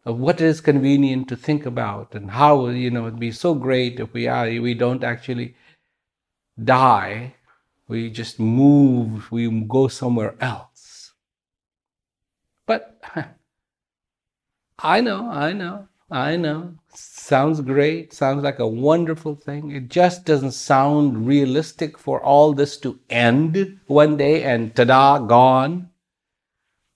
of 0.04 0.18
what 0.18 0.40
is 0.40 0.60
convenient 0.60 1.28
to 1.28 1.36
think 1.36 1.64
about 1.64 2.14
and 2.14 2.30
how, 2.32 2.68
you 2.68 2.90
know, 2.90 3.06
it'd 3.06 3.18
be 3.18 3.32
so 3.32 3.54
great 3.54 3.98
if 3.98 4.12
we 4.12 4.26
are, 4.26 4.46
we 4.46 4.74
don't 4.74 5.02
actually 5.02 5.54
die, 6.62 7.34
we 7.88 8.10
just 8.10 8.38
move, 8.38 9.30
we 9.32 9.48
go 9.66 9.88
somewhere 9.88 10.34
else. 10.40 11.12
But 12.66 13.00
I 14.78 15.00
know, 15.00 15.30
I 15.30 15.52
know, 15.52 15.88
I 16.10 16.36
know. 16.36 16.74
Sounds 16.94 17.60
great, 17.62 18.12
sounds 18.12 18.44
like 18.44 18.58
a 18.58 18.68
wonderful 18.68 19.34
thing. 19.34 19.70
It 19.70 19.88
just 19.88 20.26
doesn't 20.26 20.52
sound 20.52 21.26
realistic 21.26 21.98
for 21.98 22.22
all 22.22 22.52
this 22.52 22.76
to 22.78 23.00
end 23.08 23.80
one 23.86 24.18
day 24.18 24.44
and 24.44 24.74
ta 24.76 24.84
da, 24.84 25.18
gone. 25.18 25.90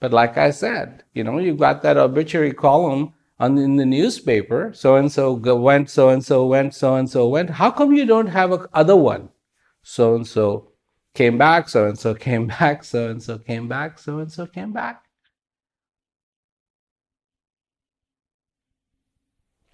But 0.01 0.13
like 0.13 0.39
I 0.39 0.51
said, 0.51 1.03
you 1.13 1.25
know, 1.25 1.39
you've 1.39 1.59
got 1.59 1.83
that 1.83 1.97
obituary 1.97 2.53
column 2.53 3.15
on 3.39 3.59
in 3.59 3.77
the 3.77 3.87
newspaper. 3.87 4.73
So 4.75 4.97
and 4.97 5.11
so 5.11 5.33
went, 5.35 5.91
so 5.91 6.09
and 6.09 6.25
so 6.25 6.47
went, 6.47 6.75
so 6.75 6.95
and 6.95 7.11
so 7.11 7.29
went. 7.29 7.51
How 7.51 7.71
come 7.71 7.93
you 7.93 8.07
don't 8.07 8.29
have 8.29 8.53
a 8.53 8.69
other 8.73 8.97
one? 8.97 9.31
So 9.83 10.15
and 10.15 10.27
so 10.27 10.73
came 11.15 11.39
back, 11.39 11.69
so 11.69 11.87
and 11.87 11.99
so 11.99 12.15
came 12.15 12.47
back, 12.59 12.85
so 12.85 13.11
and 13.11 13.23
so 13.23 13.39
came 13.39 13.69
back, 13.69 13.99
so 13.99 14.19
and 14.19 14.31
so 14.31 14.47
came 14.47 14.73
back. 14.73 15.03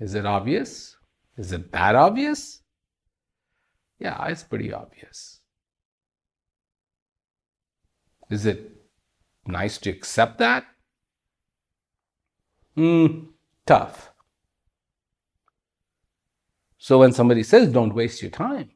Is 0.00 0.14
it 0.14 0.26
obvious? 0.26 0.96
Is 1.36 1.52
it 1.52 1.70
that 1.72 1.94
obvious? 1.94 2.60
Yeah, 3.98 4.26
it's 4.26 4.42
pretty 4.42 4.72
obvious. 4.72 5.40
Is 8.30 8.46
it 8.46 8.73
nice 9.46 9.78
to 9.78 9.90
accept 9.90 10.38
that? 10.38 10.64
Hmm, 12.76 13.26
tough. 13.66 14.10
So 16.78 16.98
when 16.98 17.12
somebody 17.12 17.42
says, 17.42 17.72
don't 17.72 17.94
waste 17.94 18.20
your 18.20 18.30
time, 18.30 18.70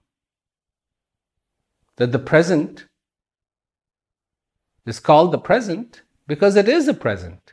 that 1.97 2.13
the 2.13 2.19
present 2.19 2.87
is 4.87 5.01
called 5.01 5.33
the 5.33 5.39
present 5.39 6.03
because 6.27 6.57
it 6.57 6.69
is 6.69 6.89
a 6.89 6.95
present. 6.95 7.53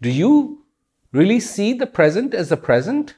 Do 0.00 0.10
you 0.10 0.64
really 1.12 1.40
see 1.40 1.74
the 1.74 1.86
present 1.86 2.32
as 2.32 2.50
a 2.50 2.56
present? 2.56 3.16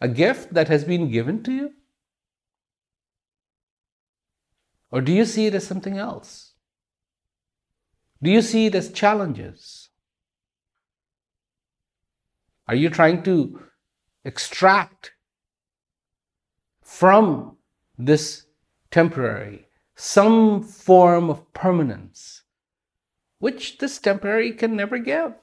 A 0.00 0.08
gift 0.08 0.54
that 0.54 0.68
has 0.68 0.84
been 0.84 1.10
given 1.10 1.42
to 1.42 1.52
you? 1.52 1.72
Or 4.90 5.00
do 5.00 5.12
you 5.12 5.24
see 5.24 5.46
it 5.46 5.54
as 5.54 5.66
something 5.66 5.98
else? 5.98 6.54
Do 8.22 8.30
you 8.30 8.42
see 8.42 8.66
it 8.66 8.74
as 8.74 8.90
challenges? 8.90 9.90
Are 12.66 12.74
you 12.74 12.90
trying 12.90 13.22
to 13.24 13.60
extract 14.24 15.12
from 16.82 17.56
this 17.96 18.46
temporary 18.90 19.68
some 19.94 20.62
form 20.62 21.30
of 21.30 21.52
permanence, 21.52 22.42
which 23.38 23.78
this 23.78 23.98
temporary 23.98 24.52
can 24.52 24.76
never 24.76 24.98
give? 24.98 25.34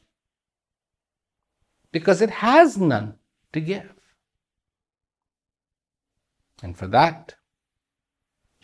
because 1.96 2.22
it 2.22 2.30
has 2.30 2.78
none 2.78 3.14
to 3.54 3.62
give. 3.62 3.94
And 6.62 6.78
for 6.78 6.88
that, 6.88 7.36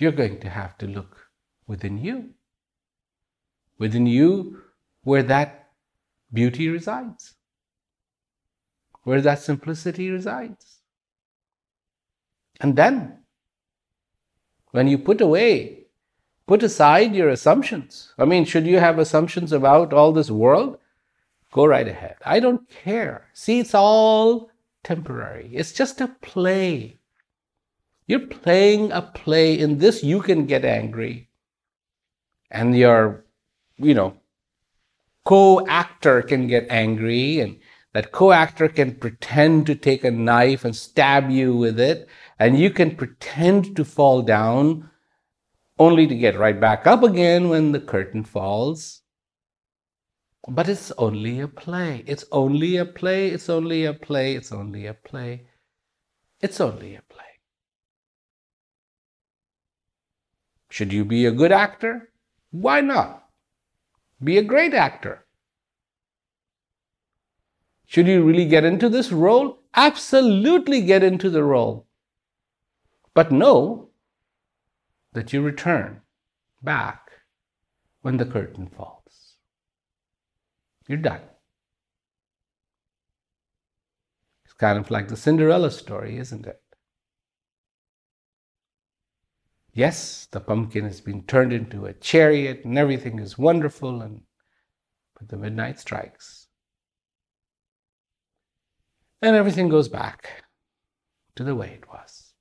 you're 0.01 0.11
going 0.11 0.39
to 0.39 0.49
have 0.49 0.77
to 0.79 0.87
look 0.87 1.29
within 1.67 1.97
you. 1.97 2.31
Within 3.77 4.07
you, 4.07 4.61
where 5.03 5.23
that 5.23 5.69
beauty 6.33 6.69
resides, 6.69 7.33
where 9.03 9.21
that 9.21 9.39
simplicity 9.39 10.09
resides. 10.09 10.77
And 12.59 12.75
then, 12.75 13.19
when 14.71 14.87
you 14.87 14.97
put 14.97 15.19
away, 15.21 15.85
put 16.47 16.63
aside 16.63 17.15
your 17.15 17.29
assumptions. 17.29 18.13
I 18.17 18.25
mean, 18.25 18.45
should 18.45 18.67
you 18.67 18.79
have 18.79 18.99
assumptions 18.99 19.51
about 19.51 19.93
all 19.93 20.11
this 20.11 20.31
world? 20.31 20.77
Go 21.51 21.65
right 21.65 21.87
ahead. 21.87 22.15
I 22.25 22.39
don't 22.39 22.69
care. 22.69 23.27
See, 23.33 23.59
it's 23.59 23.75
all 23.75 24.51
temporary. 24.83 25.49
It's 25.53 25.73
just 25.73 26.01
a 26.01 26.07
play. 26.07 27.00
You're 28.12 28.28
playing 28.28 28.91
a 28.91 29.02
play. 29.02 29.58
In 29.58 29.78
this, 29.78 30.04
you 30.04 30.21
can 30.21 30.45
get 30.45 30.65
angry. 30.65 31.30
And 32.52 32.78
your, 32.78 33.24
you 33.78 33.93
know, 33.93 34.17
co 35.24 35.65
actor 35.65 36.21
can 36.21 36.45
get 36.47 36.67
angry, 36.69 37.39
and 37.39 37.58
that 37.93 38.12
co 38.12 38.34
actor 38.34 38.67
can 38.67 38.95
pretend 38.95 39.65
to 39.67 39.76
take 39.76 40.04
a 40.04 40.12
knife 40.12 40.65
and 40.65 40.76
stab 40.76 41.30
you 41.30 41.56
with 41.56 41.80
it, 41.80 42.10
and 42.38 42.60
you 42.60 42.69
can 42.69 42.97
pretend 42.97 43.78
to 43.78 43.86
fall 43.86 44.24
down 44.24 44.89
only 45.80 46.06
to 46.06 46.13
get 46.13 46.38
right 46.38 46.60
back 46.60 46.86
up 46.86 47.04
again 47.04 47.47
when 47.47 47.71
the 47.71 47.80
curtain 47.80 48.26
falls. 48.26 49.04
But 50.50 50.67
it's 50.67 50.91
only 50.97 51.39
a 51.39 51.47
play. 51.47 52.04
It's 52.06 52.26
only 52.34 52.76
a 52.76 52.84
play. 52.84 53.30
It's 53.30 53.47
only 53.47 53.86
a 53.86 53.93
play. 53.93 54.36
It's 54.36 54.52
only 54.52 54.86
a 54.86 54.93
play. 54.93 55.47
It's 56.41 56.60
only 56.60 56.95
a 56.95 57.02
play. 57.04 57.20
Should 60.71 60.93
you 60.93 61.03
be 61.03 61.25
a 61.25 61.34
good 61.34 61.51
actor? 61.51 62.10
Why 62.51 62.79
not? 62.79 63.25
Be 64.23 64.38
a 64.38 64.41
great 64.41 64.73
actor. 64.73 65.25
Should 67.86 68.07
you 68.07 68.23
really 68.23 68.45
get 68.45 68.63
into 68.63 68.88
this 68.88 69.12
role? 69.12 69.60
Absolutely 69.75 70.81
get 70.81 71.03
into 71.03 71.29
the 71.29 71.43
role. 71.43 71.88
But 73.13 73.34
know 73.34 73.89
that 75.12 75.34
you 75.34 75.41
return 75.41 75.99
back 76.63 77.12
when 78.01 78.15
the 78.15 78.25
curtain 78.25 78.67
falls. 78.67 79.36
You're 80.88 80.99
done. 80.99 81.21
It's 84.45 84.53
kind 84.53 84.79
of 84.79 84.89
like 84.89 85.10
the 85.10 85.17
Cinderella 85.17 85.69
story, 85.69 86.17
isn't 86.17 86.45
it? 86.45 86.62
Yes, 89.73 90.27
the 90.31 90.41
pumpkin 90.41 90.84
has 90.84 90.99
been 90.99 91.23
turned 91.23 91.53
into 91.53 91.86
a 91.86 91.93
chariot 91.93 92.65
and 92.65 92.77
everything 92.77 93.19
is 93.19 93.38
wonderful, 93.38 94.01
and 94.01 94.21
but 95.17 95.29
the 95.29 95.38
midnight 95.38 95.79
strikes. 95.79 96.47
And 99.21 99.36
everything 99.36 99.69
goes 99.69 99.88
back 99.88 100.43
to 101.36 101.43
the 101.43 101.55
way 101.55 101.69
it 101.69 101.88
was. 101.88 102.34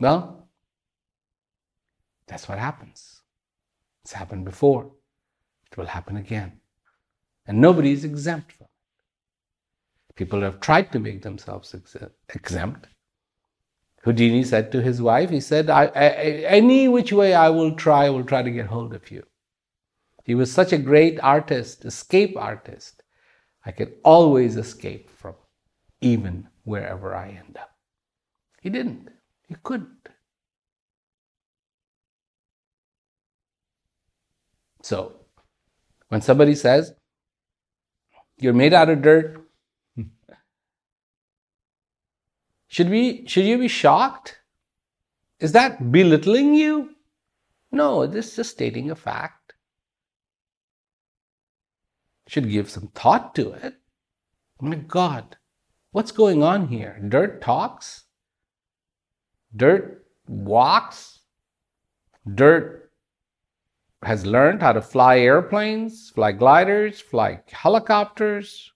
Well, 0.00 0.48
that's 2.26 2.48
what 2.48 2.58
happens. 2.58 3.22
It's 4.02 4.12
happened 4.12 4.44
before. 4.44 4.92
It 5.70 5.78
will 5.78 5.86
happen 5.86 6.16
again. 6.16 6.60
And 7.46 7.60
nobody 7.60 7.92
is 7.92 8.04
exempt 8.04 8.52
from 8.52 8.64
it. 8.64 10.16
People 10.16 10.42
have 10.42 10.60
tried 10.60 10.92
to 10.92 10.98
make 10.98 11.22
themselves 11.22 11.74
exempt. 12.34 12.88
Houdini 14.04 14.44
said 14.44 14.72
to 14.72 14.82
his 14.82 15.02
wife, 15.02 15.30
he 15.30 15.40
said, 15.40 15.70
I, 15.70 15.86
I, 15.86 16.08
any 16.46 16.88
which 16.88 17.12
way 17.12 17.34
I 17.34 17.48
will 17.50 17.74
try, 17.74 18.06
I 18.06 18.10
will 18.10 18.24
try 18.24 18.42
to 18.42 18.50
get 18.50 18.66
hold 18.66 18.94
of 18.94 19.10
you. 19.10 19.24
He 20.24 20.34
was 20.34 20.52
such 20.52 20.72
a 20.72 20.78
great 20.78 21.20
artist, 21.20 21.84
escape 21.84 22.36
artist. 22.36 23.02
I 23.64 23.72
can 23.72 23.92
always 24.04 24.56
escape 24.56 25.10
from 25.10 25.34
even 26.00 26.48
wherever 26.64 27.14
I 27.14 27.28
end 27.28 27.56
up. 27.58 27.70
He 28.60 28.70
didn't. 28.70 29.08
He 29.48 29.56
couldn't. 29.62 30.08
So 34.82 35.14
When 36.08 36.20
somebody 36.20 36.54
says, 36.54 36.94
You're 38.38 38.52
made 38.52 38.74
out 38.74 38.90
of 38.90 39.02
dirt, 39.02 39.43
should, 42.74 42.90
we, 42.90 43.24
should 43.28 43.44
you 43.44 43.56
be 43.56 43.68
shocked? 43.68 44.40
Is 45.38 45.52
that 45.52 45.92
belittling 45.92 46.56
you? 46.56 46.96
No, 47.70 48.04
this 48.04 48.30
is 48.30 48.34
just 48.34 48.50
stating 48.50 48.90
a 48.90 48.96
fact. 48.96 49.52
Should 52.26 52.50
give 52.50 52.68
some 52.68 52.88
thought 52.88 53.32
to 53.36 53.52
it. 53.52 53.74
Oh 54.60 54.66
my 54.66 54.74
God, 54.74 55.36
what's 55.92 56.10
going 56.10 56.42
on 56.42 56.66
here? 56.66 57.00
Dirt 57.08 57.40
talks? 57.40 58.06
Dirt 59.54 60.04
walks? 60.26 61.20
Dirt 62.34 62.90
has 64.02 64.26
learned 64.26 64.62
how 64.62 64.72
to 64.72 64.82
fly 64.82 65.20
airplanes, 65.20 66.10
fly 66.10 66.32
gliders, 66.32 67.00
fly 67.00 67.40
helicopters, 67.52 68.72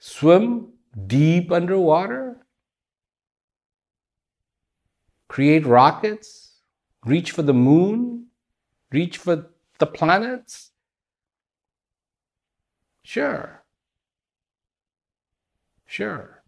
swim 0.00 0.72
deep 1.06 1.52
underwater, 1.52 2.46
create 5.28 5.66
rockets, 5.66 6.56
reach 7.04 7.30
for 7.30 7.42
the 7.42 7.54
moon, 7.54 8.26
reach 8.90 9.16
for 9.16 9.50
the 9.78 9.86
planets? 9.86 10.70
Sure. 13.04 13.62
Sure. 15.86 16.42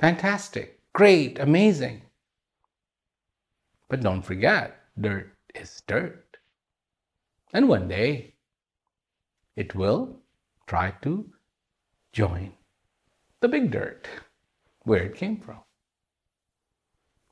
Fantastic. 0.00 0.80
Great. 0.92 1.38
Amazing. 1.38 2.02
But 3.88 4.00
don't 4.00 4.22
forget, 4.22 4.80
dirt 5.00 5.34
is 5.54 5.82
dirt. 5.86 6.38
And 7.52 7.68
one 7.68 7.88
day, 7.88 8.34
it 9.54 9.74
will 9.74 10.20
try 10.66 10.92
to 11.02 11.30
join 12.12 12.54
the 13.42 13.48
big 13.48 13.70
dirt 13.70 14.08
where 14.84 15.02
it 15.02 15.14
came 15.14 15.36
from. 15.36 15.58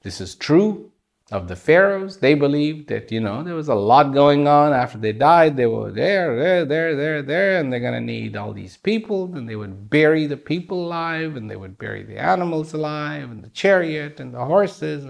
This 0.03 0.21
is 0.21 0.35
true 0.35 0.93
of 1.31 1.47
the 1.47 1.57
pharaohs. 1.57 2.19
They 2.19 2.35
believed 2.35 2.89
that, 2.89 3.13
you 3.13 3.21
know, 3.21 3.43
there 3.43 3.55
was 3.55 3.69
a 3.69 3.75
lot 3.75 4.13
going 4.13 4.49
on 4.49 4.73
after 4.73 4.99
they 4.99 5.13
died. 5.13 5.57
They 5.57 5.67
were 5.67 5.93
there, 5.93 6.37
there, 6.37 6.65
there, 6.65 6.97
there, 6.97 7.23
there, 7.23 7.61
and 7.61 7.73
they're 7.73 7.81
going 7.81 7.95
to 7.95 8.01
need 8.01 8.37
all 8.37 8.53
these 8.53 8.77
people. 8.77 9.35
And 9.35 9.49
they 9.49 9.57
would 9.57 9.89
bury 9.89 10.27
the 10.27 10.37
people 10.37 10.87
alive, 10.87 11.37
and 11.37 11.51
they 11.51 11.57
would 11.57 11.79
bury 11.79 12.03
the 12.03 12.19
animals 12.19 12.73
alive, 12.73 13.31
and 13.31 13.45
the 13.45 13.51
chariot, 13.51 14.21
and 14.21 14.35
the 14.35 14.45
horses. 14.45 15.05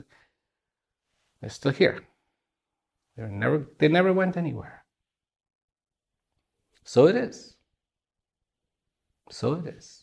They're 1.40 1.50
still 1.50 1.72
here. 1.72 2.00
They're 3.16 3.28
never, 3.28 3.66
they 3.78 3.88
never 3.88 4.12
went 4.12 4.36
anywhere. 4.36 4.84
So 6.84 7.06
it 7.06 7.16
is. 7.16 7.56
So 9.30 9.54
it 9.54 9.66
is. 9.66 9.99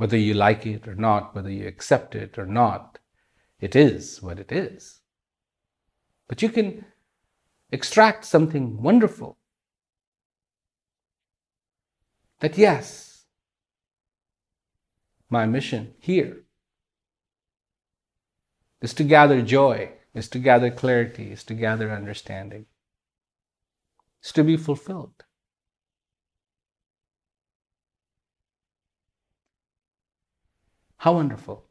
Whether 0.00 0.16
you 0.16 0.32
like 0.32 0.64
it 0.64 0.88
or 0.88 0.94
not, 0.94 1.34
whether 1.34 1.50
you 1.50 1.68
accept 1.68 2.14
it 2.14 2.38
or 2.38 2.46
not, 2.46 2.98
it 3.60 3.76
is 3.76 4.22
what 4.22 4.38
it 4.38 4.50
is. 4.50 5.02
But 6.26 6.40
you 6.40 6.48
can 6.48 6.86
extract 7.70 8.24
something 8.24 8.82
wonderful. 8.82 9.36
That 12.38 12.56
yes, 12.56 13.26
my 15.28 15.44
mission 15.44 15.92
here 15.98 16.44
is 18.80 18.94
to 18.94 19.04
gather 19.04 19.42
joy, 19.42 19.90
is 20.14 20.30
to 20.30 20.38
gather 20.38 20.70
clarity, 20.70 21.30
is 21.30 21.44
to 21.44 21.52
gather 21.52 21.90
understanding, 21.90 22.64
is 24.24 24.32
to 24.32 24.44
be 24.44 24.56
fulfilled. 24.56 25.24
How 31.00 31.14
wonderful 31.14 31.64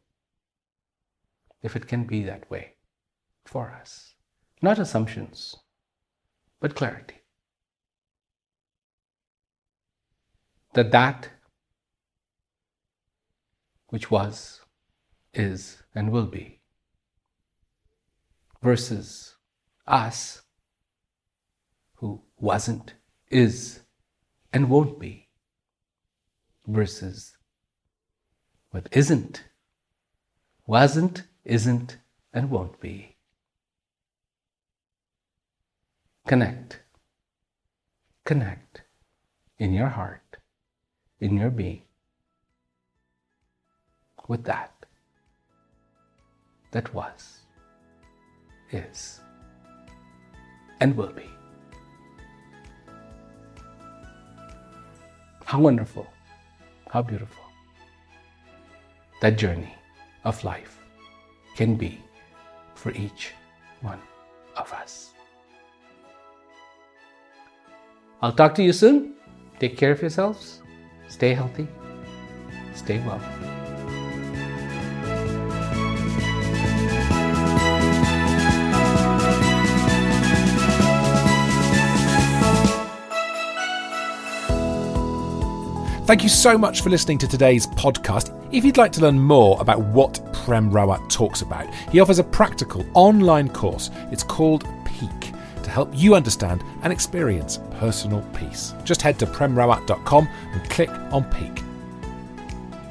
if 1.62 1.76
it 1.76 1.88
can 1.88 2.06
be 2.06 2.24
that 2.24 2.50
way 2.50 2.74
for 3.46 3.70
us. 3.70 4.16
Not 4.60 4.80
assumptions, 4.80 5.56
but 6.60 6.74
clarity. 6.74 7.22
That 10.74 10.92
that 10.92 11.30
which 13.90 14.10
was, 14.10 14.62
is, 15.32 15.84
and 15.94 16.12
will 16.12 16.26
be, 16.26 16.62
versus 18.64 19.36
us 19.86 20.42
who 21.98 22.24
wasn't, 22.40 22.96
is, 23.30 23.82
and 24.52 24.72
won't 24.72 25.00
be, 25.00 25.30
versus 26.66 27.36
what 28.72 28.88
isn't, 28.92 29.44
wasn't, 30.68 31.24
isn't, 31.44 31.98
and 32.34 32.52
won't 32.52 32.80
be. 32.80 33.16
Connect. 36.28 36.82
Connect 38.26 38.84
in 39.58 39.74
your 39.74 39.88
heart, 39.88 40.38
in 41.20 41.36
your 41.36 41.50
being, 41.50 41.82
with 44.28 44.44
that 44.44 44.72
that 46.72 46.94
was, 46.94 47.40
is, 48.72 49.20
and 50.80 50.96
will 50.96 51.12
be. 51.12 51.28
How 55.46 55.60
wonderful, 55.60 56.06
how 56.92 57.02
beautiful 57.02 57.49
that 59.22 59.38
journey 59.38 59.76
of 60.24 60.44
life 60.44 60.80
can 61.56 61.76
be 61.76 62.00
for 62.76 62.92
each 62.92 63.34
one 63.82 64.00
of 64.56 64.72
us. 64.74 65.14
I'll 68.22 68.34
talk 68.34 68.56
to 68.56 68.64
you 68.64 68.74
soon. 68.74 69.16
Take 69.60 69.78
care 69.78 69.92
of 69.92 70.02
yourselves. 70.02 70.62
Stay 71.08 71.34
healthy. 71.34 71.68
Stay 72.74 73.00
well. 73.00 73.22
Thank 86.10 86.24
you 86.24 86.30
so 86.30 86.58
much 86.58 86.82
for 86.82 86.90
listening 86.90 87.20
to 87.20 87.28
today's 87.28 87.68
podcast. 87.68 88.36
If 88.52 88.66
you'd 88.66 88.78
like 88.78 88.92
to 88.94 89.02
learn 89.02 89.20
more 89.20 89.62
about 89.62 89.80
what 89.80 90.20
Prem 90.34 90.72
Rawat 90.72 91.08
talks 91.08 91.44
about, 91.44 91.72
he 91.92 92.00
offers 92.00 92.18
a 92.18 92.24
practical 92.24 92.84
online 92.96 93.48
course. 93.48 93.92
It's 94.12 94.24
called 94.24 94.68
Peak 94.86 95.34
to 95.62 95.70
help 95.70 95.92
you 95.94 96.16
understand 96.16 96.64
and 96.82 96.92
experience 96.92 97.60
personal 97.74 98.24
peace. 98.34 98.74
Just 98.84 99.04
head 99.04 99.20
to 99.20 99.28
premrawat.com 99.28 100.28
and 100.52 100.70
click 100.72 100.90
on 100.90 101.26
Peak. 101.26 101.64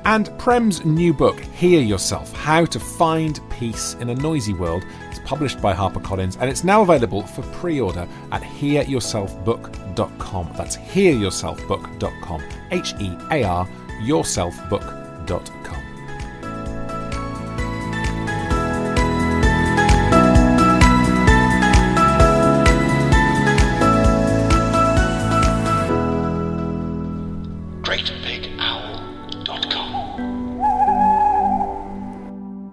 And 0.08 0.36
Prem's 0.38 0.84
new 0.86 1.12
book, 1.12 1.38
Hear 1.38 1.82
Yourself 1.82 2.32
How 2.32 2.64
to 2.64 2.80
Find 2.80 3.38
Peace 3.50 3.92
in 4.00 4.08
a 4.08 4.14
Noisy 4.14 4.54
World, 4.54 4.82
is 5.12 5.18
published 5.18 5.60
by 5.60 5.74
HarperCollins 5.74 6.38
and 6.40 6.48
it's 6.48 6.64
now 6.64 6.80
available 6.80 7.26
for 7.26 7.42
pre 7.42 7.78
order 7.78 8.08
at 8.32 8.40
hearyourselfbook.com. 8.40 10.54
That's 10.56 10.78
hearyourselfbook.com. 10.78 12.42
H 12.70 12.94
E 12.98 13.18
A 13.30 13.44
R 13.44 13.68
yourselfbook.com. 14.00 15.57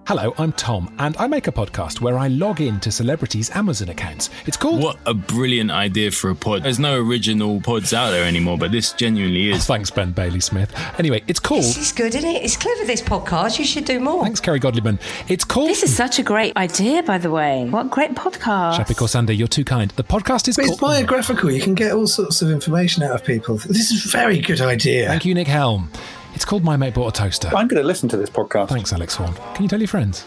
Hello, 0.06 0.32
I'm 0.38 0.52
Tom, 0.52 0.94
and 1.00 1.16
I 1.16 1.26
make 1.26 1.48
a 1.48 1.52
podcast 1.52 2.00
where 2.00 2.16
I 2.16 2.28
log 2.28 2.60
in 2.60 2.78
to 2.80 2.92
celebrities' 2.92 3.50
Amazon 3.56 3.88
accounts. 3.88 4.30
It's 4.46 4.56
called. 4.56 4.80
What 4.80 4.98
a 5.04 5.12
brilliant 5.12 5.72
idea 5.72 6.12
for 6.12 6.30
a 6.30 6.34
pod. 6.36 6.62
There's 6.62 6.78
no 6.78 7.00
original 7.00 7.60
pods 7.60 7.92
out 7.92 8.10
there 8.12 8.22
anymore, 8.24 8.56
but 8.56 8.70
this 8.70 8.92
genuinely 8.92 9.50
is. 9.50 9.56
Oh, 9.68 9.74
thanks, 9.74 9.90
Ben 9.90 10.12
Bailey 10.12 10.38
Smith. 10.38 10.72
Anyway, 11.00 11.24
it's 11.26 11.40
called. 11.40 11.64
This 11.64 11.76
is 11.76 11.90
good, 11.92 12.14
isn't 12.14 12.28
it? 12.30 12.44
It's 12.44 12.56
clever, 12.56 12.84
this 12.84 13.02
podcast. 13.02 13.58
You 13.58 13.64
should 13.64 13.84
do 13.84 13.98
more. 13.98 14.22
Thanks, 14.22 14.38
Kerry 14.38 14.60
Godliman. 14.60 15.00
It's 15.28 15.44
called. 15.44 15.70
This 15.70 15.82
is 15.82 15.96
such 15.96 16.20
a 16.20 16.22
great 16.22 16.56
idea, 16.56 17.02
by 17.02 17.18
the 17.18 17.30
way. 17.32 17.68
What 17.68 17.90
great 17.90 18.12
podcast. 18.14 18.76
Shappi 18.78 18.94
Khorsandi, 18.94 19.36
you're 19.36 19.48
too 19.48 19.64
kind. 19.64 19.90
The 19.92 20.04
podcast 20.04 20.46
is 20.46 20.54
But 20.54 20.66
called. 20.66 20.72
it's 20.74 20.80
biographical. 20.80 21.50
You 21.50 21.60
can 21.60 21.74
get 21.74 21.92
all 21.92 22.06
sorts 22.06 22.42
of 22.42 22.50
information 22.52 23.02
out 23.02 23.10
of 23.16 23.24
people. 23.24 23.56
This 23.56 23.90
is 23.90 24.04
a 24.06 24.08
very 24.16 24.38
good 24.40 24.60
idea. 24.60 25.08
Thank 25.08 25.24
you, 25.24 25.34
Nick 25.34 25.48
Helm. 25.48 25.90
It's 26.36 26.44
called 26.44 26.62
My 26.62 26.76
Mate 26.76 26.92
Bought 26.92 27.16
a 27.16 27.22
Toaster. 27.22 27.48
I'm 27.48 27.66
going 27.66 27.80
to 27.80 27.86
listen 27.86 28.10
to 28.10 28.16
this 28.18 28.28
podcast. 28.28 28.68
Thanks, 28.68 28.92
Alex 28.92 29.14
Horne. 29.14 29.32
Can 29.54 29.62
you 29.62 29.68
tell 29.70 29.80
your 29.80 29.88
friends? 29.88 30.22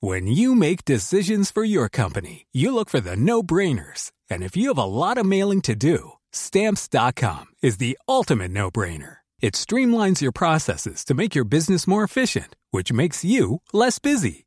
When 0.00 0.26
you 0.26 0.56
make 0.56 0.84
decisions 0.84 1.52
for 1.52 1.62
your 1.62 1.88
company, 1.88 2.46
you 2.50 2.74
look 2.74 2.90
for 2.90 2.98
the 2.98 3.14
no 3.14 3.44
brainers. 3.44 4.10
And 4.28 4.42
if 4.42 4.56
you 4.56 4.66
have 4.68 4.78
a 4.78 4.82
lot 4.82 5.18
of 5.18 5.24
mailing 5.24 5.62
to 5.62 5.76
do, 5.76 6.14
stamps.com 6.32 7.46
is 7.62 7.76
the 7.76 7.96
ultimate 8.08 8.50
no 8.50 8.72
brainer. 8.72 9.18
It 9.40 9.54
streamlines 9.54 10.20
your 10.20 10.32
processes 10.32 11.04
to 11.04 11.14
make 11.14 11.36
your 11.36 11.44
business 11.44 11.86
more 11.86 12.02
efficient, 12.02 12.56
which 12.72 12.92
makes 12.92 13.24
you 13.24 13.62
less 13.72 14.00
busy. 14.00 14.46